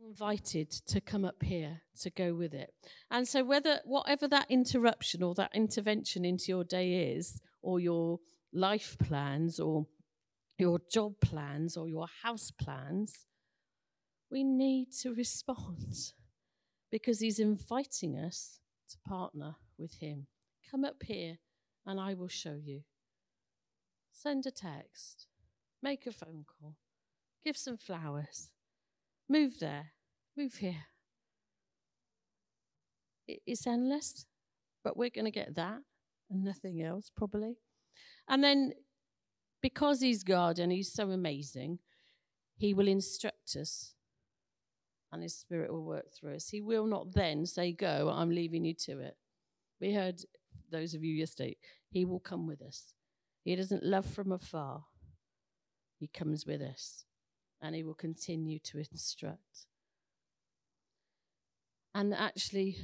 invited 0.04 0.70
to 0.70 1.00
come 1.00 1.24
up 1.24 1.42
here 1.42 1.82
to 2.00 2.10
go 2.10 2.34
with 2.34 2.54
it. 2.54 2.72
And 3.10 3.26
so 3.26 3.44
whether 3.44 3.80
whatever 3.84 4.28
that 4.28 4.50
interruption 4.50 5.22
or 5.22 5.34
that 5.34 5.54
intervention 5.54 6.24
into 6.24 6.46
your 6.48 6.64
day 6.64 7.12
is 7.12 7.40
or 7.62 7.80
your 7.80 8.20
life 8.52 8.96
plans 8.98 9.60
or 9.60 9.86
your 10.58 10.80
job 10.90 11.14
plans 11.20 11.76
or 11.76 11.88
your 11.88 12.06
house 12.22 12.50
plans, 12.50 13.26
we 14.30 14.42
need 14.42 14.88
to 15.02 15.14
respond 15.14 15.94
because 16.90 17.20
he's 17.20 17.38
inviting 17.38 18.16
us 18.16 18.60
to 18.90 18.96
partner 19.08 19.56
with 19.78 19.94
him. 20.00 20.26
Come 20.70 20.84
up 20.84 21.02
here 21.02 21.38
and 21.84 22.00
I 22.00 22.14
will 22.14 22.28
show 22.28 22.58
you. 22.62 22.82
Send 24.12 24.46
a 24.46 24.50
text, 24.50 25.26
make 25.82 26.06
a 26.06 26.12
phone 26.12 26.44
call, 26.58 26.76
give 27.44 27.56
some 27.56 27.76
flowers, 27.76 28.50
move 29.28 29.58
there, 29.60 29.92
move 30.36 30.54
here. 30.54 30.84
It's 33.26 33.66
endless, 33.66 34.26
but 34.84 34.96
we're 34.96 35.10
going 35.10 35.24
to 35.24 35.30
get 35.30 35.54
that 35.56 35.78
and 36.30 36.44
nothing 36.44 36.82
else, 36.82 37.10
probably. 37.16 37.56
And 38.28 38.42
then, 38.42 38.72
because 39.62 40.00
He's 40.00 40.22
God 40.22 40.58
and 40.58 40.70
He's 40.70 40.92
so 40.92 41.10
amazing, 41.10 41.80
He 42.56 42.72
will 42.72 42.88
instruct 42.88 43.56
us 43.60 43.94
and 45.12 45.22
His 45.22 45.36
Spirit 45.36 45.72
will 45.72 45.84
work 45.84 46.06
through 46.12 46.36
us. 46.36 46.48
He 46.48 46.60
will 46.60 46.86
not 46.86 47.12
then 47.12 47.46
say, 47.46 47.72
Go, 47.72 48.12
I'm 48.14 48.30
leaving 48.30 48.64
you 48.64 48.74
to 48.84 49.00
it. 49.00 49.16
We 49.80 49.92
heard 49.92 50.20
those 50.70 50.94
of 50.94 51.02
you 51.02 51.14
yesterday. 51.14 51.56
He 51.90 52.04
will 52.04 52.20
come 52.20 52.46
with 52.46 52.62
us. 52.62 52.94
He 53.44 53.56
doesn't 53.56 53.84
love 53.84 54.06
from 54.06 54.30
afar, 54.30 54.84
He 55.98 56.06
comes 56.06 56.46
with 56.46 56.60
us 56.60 57.05
and 57.66 57.74
He 57.74 57.82
will 57.82 57.94
continue 57.94 58.58
to 58.60 58.78
instruct. 58.78 59.66
And 61.94 62.14
actually, 62.14 62.76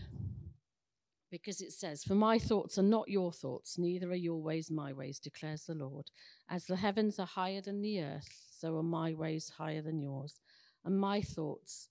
because 1.30 1.60
it 1.60 1.72
says, 1.72 2.02
For 2.02 2.14
my 2.14 2.38
thoughts 2.38 2.78
are 2.78 2.82
not 2.82 3.08
your 3.08 3.32
thoughts, 3.32 3.78
neither 3.78 4.10
are 4.10 4.14
your 4.14 4.42
ways 4.42 4.70
my 4.70 4.92
ways, 4.92 5.18
declares 5.18 5.64
the 5.64 5.74
Lord. 5.74 6.10
As 6.50 6.66
the 6.66 6.76
heavens 6.76 7.18
are 7.18 7.26
higher 7.26 7.60
than 7.60 7.80
the 7.80 8.02
earth, 8.02 8.28
so 8.50 8.76
are 8.76 8.82
my 8.82 9.14
ways 9.14 9.52
higher 9.56 9.82
than 9.82 10.00
yours, 10.00 10.40
and 10.84 10.98
my 10.98 11.22
thoughts 11.22 11.88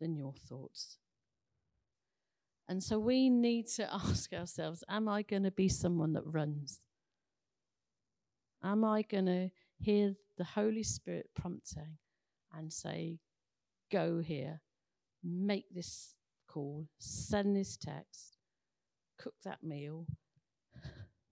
than 0.00 0.16
your 0.16 0.34
thoughts. 0.48 0.98
And 2.68 2.82
so 2.82 2.98
we 2.98 3.30
need 3.30 3.66
to 3.76 3.92
ask 4.08 4.32
ourselves 4.32 4.82
Am 4.88 5.08
I 5.08 5.22
going 5.22 5.44
to 5.44 5.50
be 5.50 5.68
someone 5.68 6.12
that 6.14 6.26
runs? 6.26 6.80
Am 8.62 8.84
I 8.84 9.02
going 9.02 9.26
to 9.26 9.50
hear 9.78 10.14
the 10.40 10.44
Holy 10.44 10.82
Spirit 10.82 11.28
prompting 11.38 11.98
and 12.56 12.72
say, 12.72 13.18
go 13.92 14.20
here, 14.20 14.62
make 15.22 15.66
this 15.70 16.14
call, 16.48 16.86
send 16.98 17.54
this 17.54 17.76
text, 17.76 18.38
cook 19.18 19.34
that 19.44 19.62
meal, 19.62 20.06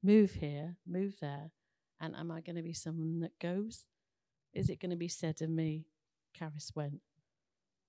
move 0.02 0.32
here, 0.32 0.76
move 0.86 1.14
there? 1.22 1.50
And 2.02 2.14
am 2.16 2.30
I 2.30 2.42
going 2.42 2.56
to 2.56 2.62
be 2.62 2.74
someone 2.74 3.20
that 3.20 3.38
goes? 3.40 3.86
Is 4.52 4.68
it 4.68 4.78
going 4.78 4.90
to 4.90 4.96
be 4.96 5.08
said 5.08 5.40
of 5.40 5.48
me, 5.48 5.86
Charis 6.34 6.70
went? 6.74 7.00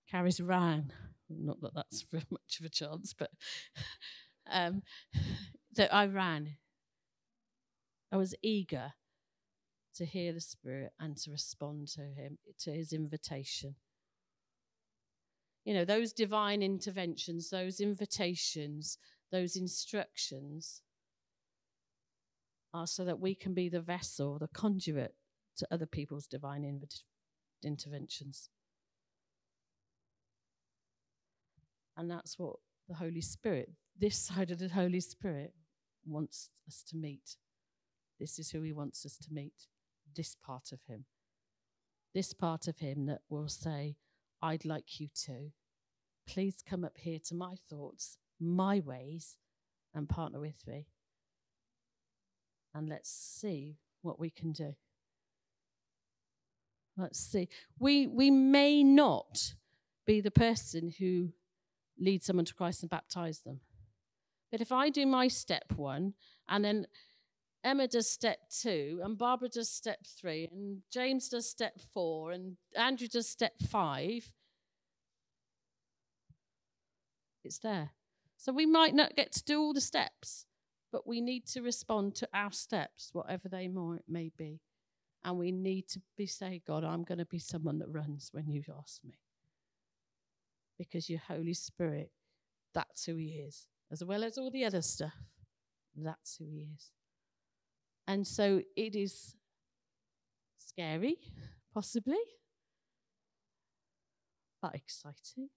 Charis 0.08 0.40
ran. 0.40 0.94
Not 1.30 1.60
that 1.60 1.76
that's 1.76 2.04
very 2.04 2.24
much 2.32 2.62
of 2.62 2.66
a 2.66 2.70
chance, 2.70 3.14
but 3.14 3.32
um, 4.50 4.84
that 5.76 5.94
I 5.94 6.06
ran. 6.06 6.52
I 8.10 8.16
was 8.16 8.34
eager 8.42 8.94
to 9.96 10.06
hear 10.06 10.34
the 10.34 10.42
Spirit 10.42 10.92
and 11.00 11.18
to 11.18 11.32
respond 11.32 11.88
to 11.90 12.02
Him, 12.02 12.38
to 12.60 12.72
His 12.72 12.94
invitation. 12.94 13.76
You 15.66 15.74
know, 15.74 15.86
those 15.86 16.14
divine 16.14 16.62
interventions, 16.64 17.50
those 17.50 17.80
invitations, 17.80 18.98
those 19.32 19.56
instructions 19.56 20.82
are 22.74 22.88
so 22.88 23.04
that 23.06 23.20
we 23.20 23.36
can 23.36 23.54
be 23.54 23.70
the 23.70 23.82
vessel, 23.82 24.40
the 24.40 24.48
conduit 24.48 25.16
to 25.58 25.68
other 25.72 25.86
people's 25.86 26.28
divine 26.28 26.82
interventions. 27.64 28.50
And 31.98 32.10
that's 32.10 32.40
what 32.40 32.56
the 32.88 32.96
Holy 32.96 33.22
Spirit, 33.22 33.72
this 34.00 34.18
side 34.18 34.52
of 34.52 34.60
the 34.60 34.70
Holy 34.70 35.02
Spirit, 35.02 35.54
wants 36.06 36.50
us 36.68 36.84
to 36.90 36.96
meet. 36.96 37.36
This 38.20 38.40
is 38.40 38.52
who 38.52 38.62
He 38.62 38.72
wants 38.72 39.06
us 39.06 39.18
to 39.18 39.34
meet, 39.34 39.68
this 40.20 40.36
part 40.36 40.74
of 40.74 40.80
Him. 40.90 41.06
This 42.14 42.34
part 42.34 42.68
of 42.68 42.80
Him 42.80 43.06
that 43.06 43.22
will 43.30 43.48
say, 43.48 43.96
I'd 44.42 44.66
like 44.66 45.00
you 45.00 45.08
to. 45.26 45.54
Please 46.28 46.58
come 46.70 46.84
up 46.84 46.98
here 46.98 47.20
to 47.28 47.36
my 47.36 47.56
thoughts, 47.70 48.18
my 48.38 48.82
ways, 48.82 49.38
and 49.94 50.10
partner 50.10 50.42
with 50.42 50.68
me. 50.68 50.88
And 52.76 52.90
let's 52.90 53.10
see 53.10 53.78
what 54.02 54.20
we 54.20 54.30
can 54.30 54.52
do. 54.52 54.76
Let's 56.98 57.20
see. 57.20 57.48
We, 57.80 58.06
we 58.06 58.30
may 58.30 58.84
not 58.84 59.54
be 60.06 60.20
the 60.20 60.32
person 60.32 60.94
who 61.00 61.30
lead 61.98 62.24
someone 62.24 62.44
to 62.44 62.54
Christ 62.54 62.84
and 62.84 62.90
baptize 62.90 63.40
them. 63.40 63.62
But 64.52 64.60
if 64.60 64.74
I 64.74 64.90
do 64.90 65.06
my 65.06 65.30
step 65.30 65.72
one, 65.78 66.16
and 66.50 66.66
then 66.66 66.88
Emma 67.64 67.88
does 67.88 68.10
step 68.10 68.40
two, 68.50 69.02
and 69.04 69.18
Barbara 69.18 69.50
does 69.50 69.70
step 69.70 70.00
three, 70.20 70.48
and 70.52 70.82
James 70.92 71.30
does 71.30 71.50
step 71.50 71.80
four, 71.94 72.32
and 72.32 72.56
Andrew 72.76 73.08
does 73.08 73.28
step 73.28 73.54
five, 73.70 74.32
it's 77.44 77.60
there. 77.60 77.90
So 78.38 78.54
we 78.54 78.66
might 78.66 78.94
not 78.94 79.16
get 79.16 79.32
to 79.34 79.44
do 79.44 79.60
all 79.60 79.74
the 79.74 79.82
steps, 79.82 80.46
but 80.92 81.08
we 81.08 81.20
need 81.20 81.46
to 81.48 81.62
respond 81.62 82.16
to 82.16 82.30
our 82.34 82.52
steps, 82.52 83.10
whatever 83.12 83.50
they 83.50 83.68
might, 83.68 84.04
may 84.08 84.32
be. 84.38 84.62
And 85.24 85.38
we 85.38 85.52
need 85.52 85.88
to 85.90 86.02
be 86.16 86.26
say, 86.26 86.62
God, 86.66 86.84
I'm 86.84 87.04
going 87.04 87.18
to 87.18 87.26
be 87.26 87.40
someone 87.40 87.80
that 87.80 87.90
runs 87.90 88.30
when 88.32 88.50
you 88.50 88.64
ask 88.80 89.04
me 89.04 89.20
because 90.78 91.10
your 91.10 91.20
Holy 91.28 91.54
Spirit, 91.54 92.12
that's 92.74 93.06
who 93.06 93.16
He 93.16 93.44
is, 93.46 93.68
as 93.92 94.04
well 94.04 94.24
as 94.24 94.38
all 94.38 94.50
the 94.50 94.64
other 94.64 94.82
stuff. 94.82 95.18
That's 95.96 96.38
who 96.38 96.46
He 96.46 96.68
is. 96.74 96.92
And 98.10 98.26
so 98.26 98.64
it 98.76 98.96
is 98.96 99.36
scary, 100.58 101.18
possibly, 101.72 102.18
but 104.64 104.74
exciting 104.74 105.50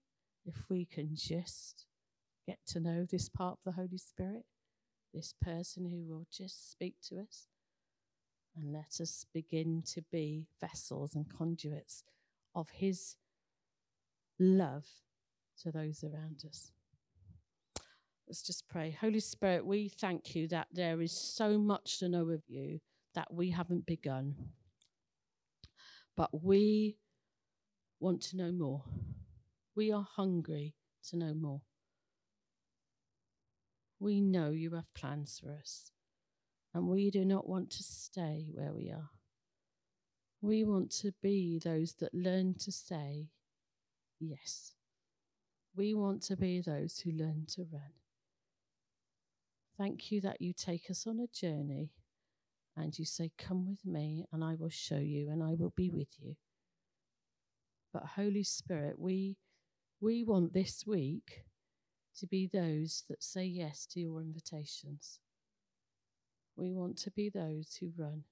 if 0.45 0.57
we 0.69 0.85
can 0.85 1.15
just 1.15 1.87
get 2.45 2.59
to 2.67 2.79
know 2.79 3.07
this 3.09 3.27
part 3.27 3.53
of 3.53 3.63
the 3.65 3.71
Holy 3.71 3.97
Spirit, 3.97 4.45
this 5.15 5.33
person 5.41 5.89
who 5.89 6.05
will 6.07 6.27
just 6.31 6.71
speak 6.71 6.93
to 7.09 7.21
us. 7.21 7.47
And 8.55 8.71
let 8.71 9.01
us 9.01 9.25
begin 9.33 9.81
to 9.87 10.03
be 10.11 10.45
vessels 10.61 11.15
and 11.15 11.25
conduits 11.27 12.03
of 12.53 12.69
His 12.69 13.15
love 14.39 14.85
to 15.63 15.71
those 15.71 16.03
around 16.03 16.43
us. 16.47 16.71
Let's 18.27 18.41
just 18.41 18.67
pray. 18.69 18.97
Holy 18.99 19.19
Spirit, 19.19 19.65
we 19.65 19.89
thank 19.89 20.35
you 20.35 20.47
that 20.47 20.67
there 20.71 21.01
is 21.01 21.11
so 21.11 21.57
much 21.57 21.99
to 21.99 22.09
know 22.09 22.29
of 22.29 22.41
you 22.47 22.79
that 23.15 23.31
we 23.33 23.51
haven't 23.51 23.85
begun. 23.85 24.35
But 26.15 26.43
we 26.43 26.97
want 27.99 28.21
to 28.21 28.37
know 28.37 28.51
more. 28.51 28.83
We 29.75 29.91
are 29.91 30.07
hungry 30.15 30.75
to 31.09 31.17
know 31.17 31.33
more. 31.33 31.61
We 33.99 34.21
know 34.21 34.51
you 34.51 34.71
have 34.75 34.93
plans 34.93 35.39
for 35.43 35.51
us, 35.53 35.91
and 36.73 36.87
we 36.87 37.09
do 37.09 37.25
not 37.25 37.47
want 37.47 37.69
to 37.71 37.83
stay 37.83 38.49
where 38.53 38.73
we 38.73 38.89
are. 38.91 39.09
We 40.41 40.63
want 40.65 40.91
to 41.01 41.13
be 41.21 41.59
those 41.63 41.93
that 41.99 42.13
learn 42.13 42.55
to 42.59 42.71
say 42.71 43.29
yes. 44.19 44.73
We 45.75 45.93
want 45.93 46.21
to 46.23 46.35
be 46.35 46.61
those 46.61 46.99
who 46.99 47.11
learn 47.11 47.45
to 47.55 47.65
run. 47.71 47.91
Thank 49.83 50.13
you 50.13 50.21
that 50.21 50.41
you 50.41 50.53
take 50.53 50.89
us 50.89 51.05
on 51.07 51.19
a 51.19 51.27
journey 51.37 51.89
and 52.77 52.97
you 52.97 53.03
say, 53.03 53.31
Come 53.37 53.67
with 53.67 53.85
me, 53.85 54.23
and 54.31 54.41
I 54.41 54.55
will 54.55 54.69
show 54.69 54.97
you, 54.97 55.29
and 55.29 55.43
I 55.43 55.55
will 55.55 55.73
be 55.75 55.89
with 55.89 56.07
you. 56.21 56.37
But, 57.91 58.03
Holy 58.15 58.43
Spirit, 58.43 58.97
we, 58.97 59.35
we 59.99 60.23
want 60.23 60.53
this 60.53 60.85
week 60.87 61.43
to 62.17 62.27
be 62.27 62.47
those 62.47 63.03
that 63.09 63.21
say 63.21 63.43
yes 63.43 63.85
to 63.87 63.99
your 63.99 64.21
invitations. 64.21 65.19
We 66.55 66.71
want 66.71 66.97
to 66.99 67.11
be 67.11 67.29
those 67.29 67.77
who 67.77 67.91
run. 67.97 68.23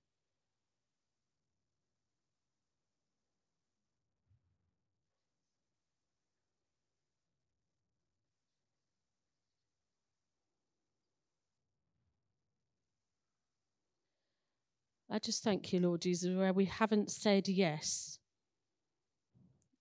I 15.11 15.19
just 15.19 15.43
thank 15.43 15.73
you, 15.73 15.81
Lord 15.81 16.01
Jesus, 16.01 16.33
where 16.33 16.53
we 16.53 16.65
haven't 16.65 17.11
said 17.11 17.49
yes 17.49 18.17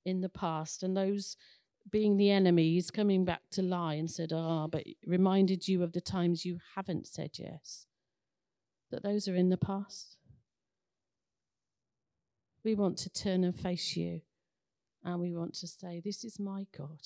in 0.05 0.23
the 0.23 0.29
past, 0.29 0.83
and 0.83 0.97
those 0.97 1.37
being 1.89 2.17
the 2.17 2.33
enemies 2.33 2.91
coming 2.91 3.25
back 3.25 3.43
to 3.53 3.63
lie 3.63 3.95
and 3.95 4.11
said, 4.11 4.33
Ah, 4.33 4.67
but 4.67 4.83
reminded 5.07 5.69
you 5.69 5.85
of 5.85 5.93
the 5.93 6.01
times 6.01 6.45
you 6.45 6.59
haven't 6.75 7.07
said 7.07 7.31
yes, 7.39 7.87
that 8.91 9.05
those 9.05 9.29
are 9.29 9.37
in 9.37 9.51
the 9.51 9.57
past. 9.57 10.17
We 12.65 12.75
want 12.75 12.99
to 12.99 13.11
turn 13.11 13.45
and 13.45 13.57
face 13.57 13.97
you, 13.97 14.23
and 15.05 15.21
we 15.21 15.33
want 15.33 15.55
to 15.55 15.69
say, 15.69 16.03
This 16.05 16.25
is 16.25 16.41
my 16.41 16.67
God. 16.77 17.01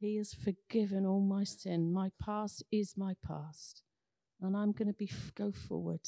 He 0.00 0.16
has 0.16 0.34
forgiven 0.34 1.06
all 1.06 1.20
my 1.20 1.44
sin. 1.44 1.94
My 1.94 2.10
past 2.22 2.62
is 2.70 2.94
my 2.94 3.14
past. 3.26 3.82
And 4.42 4.54
I'm 4.54 4.72
going 4.72 4.88
to 4.88 4.92
be 4.92 5.10
go 5.34 5.50
forward 5.50 6.00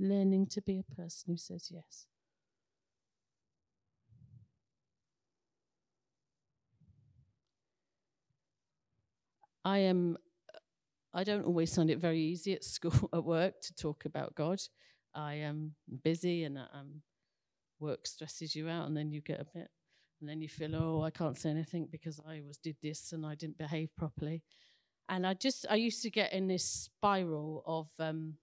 learning 0.00 0.46
to 0.46 0.62
be 0.62 0.80
a 0.80 0.94
person 0.94 1.32
who 1.32 1.36
says 1.36 1.70
yes. 1.70 2.06
I 9.64 9.78
am 9.78 10.16
I 11.12 11.24
don't 11.24 11.44
always 11.44 11.74
find 11.74 11.90
it 11.90 11.98
very 11.98 12.20
easy 12.20 12.54
at 12.54 12.64
school 12.64 13.10
at 13.12 13.24
work 13.24 13.60
to 13.62 13.74
talk 13.74 14.04
about 14.04 14.34
God. 14.34 14.60
I 15.14 15.34
am 15.34 15.74
busy 16.04 16.44
and 16.44 16.56
um, 16.56 17.02
work 17.80 18.06
stresses 18.06 18.54
you 18.54 18.68
out 18.68 18.86
and 18.86 18.96
then 18.96 19.10
you 19.10 19.20
get 19.20 19.40
a 19.40 19.44
bit 19.44 19.68
and 20.20 20.28
then 20.28 20.40
you 20.40 20.48
feel 20.48 20.76
oh 20.76 21.02
I 21.02 21.10
can't 21.10 21.36
say 21.36 21.50
anything 21.50 21.88
because 21.90 22.20
I 22.26 22.42
was 22.46 22.58
did 22.58 22.76
this 22.80 23.12
and 23.12 23.26
I 23.26 23.34
didn't 23.34 23.58
behave 23.58 23.90
properly. 23.96 24.42
And 25.08 25.26
I 25.26 25.34
just 25.34 25.66
I 25.68 25.74
used 25.74 26.02
to 26.02 26.10
get 26.10 26.32
in 26.32 26.46
this 26.46 26.64
spiral 26.64 27.64
of 27.66 27.88
um, 27.98 28.34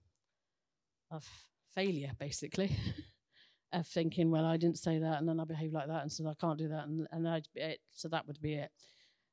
of 1.10 1.26
failure, 1.74 2.12
basically, 2.18 2.74
of 3.72 3.86
thinking, 3.86 4.30
well, 4.30 4.44
I 4.44 4.56
didn't 4.56 4.78
say 4.78 4.98
that, 4.98 5.18
and 5.18 5.28
then 5.28 5.40
I 5.40 5.44
behaved 5.44 5.74
like 5.74 5.88
that, 5.88 6.02
and 6.02 6.12
so 6.12 6.26
I 6.26 6.34
can't 6.40 6.58
do 6.58 6.68
that, 6.68 6.86
and, 6.86 7.06
and 7.10 7.28
I'd 7.28 7.48
be 7.54 7.60
it, 7.60 7.80
so 7.90 8.08
that 8.08 8.26
would 8.26 8.40
be 8.40 8.54
it. 8.54 8.70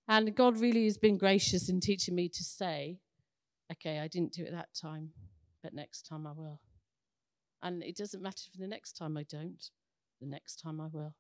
And 0.07 0.35
God 0.35 0.59
really 0.59 0.85
has 0.85 0.97
been 0.97 1.17
gracious 1.17 1.69
in 1.69 1.79
teaching 1.79 2.15
me 2.15 2.29
to 2.29 2.43
say, 2.43 2.99
okay, 3.71 3.99
I 3.99 4.07
didn't 4.07 4.33
do 4.33 4.43
it 4.43 4.51
that 4.51 4.69
time, 4.79 5.09
but 5.63 5.73
next 5.73 6.03
time 6.03 6.27
I 6.27 6.31
will. 6.31 6.61
And 7.63 7.81
it 7.83 7.97
doesn't 7.97 8.21
matter 8.21 8.43
if 8.53 8.59
the 8.59 8.67
next 8.67 8.93
time 8.93 9.17
I 9.17 9.23
don't, 9.23 9.63
the 10.21 10.27
next 10.27 10.57
time 10.57 10.79
I 10.79 10.87
will. 10.91 11.15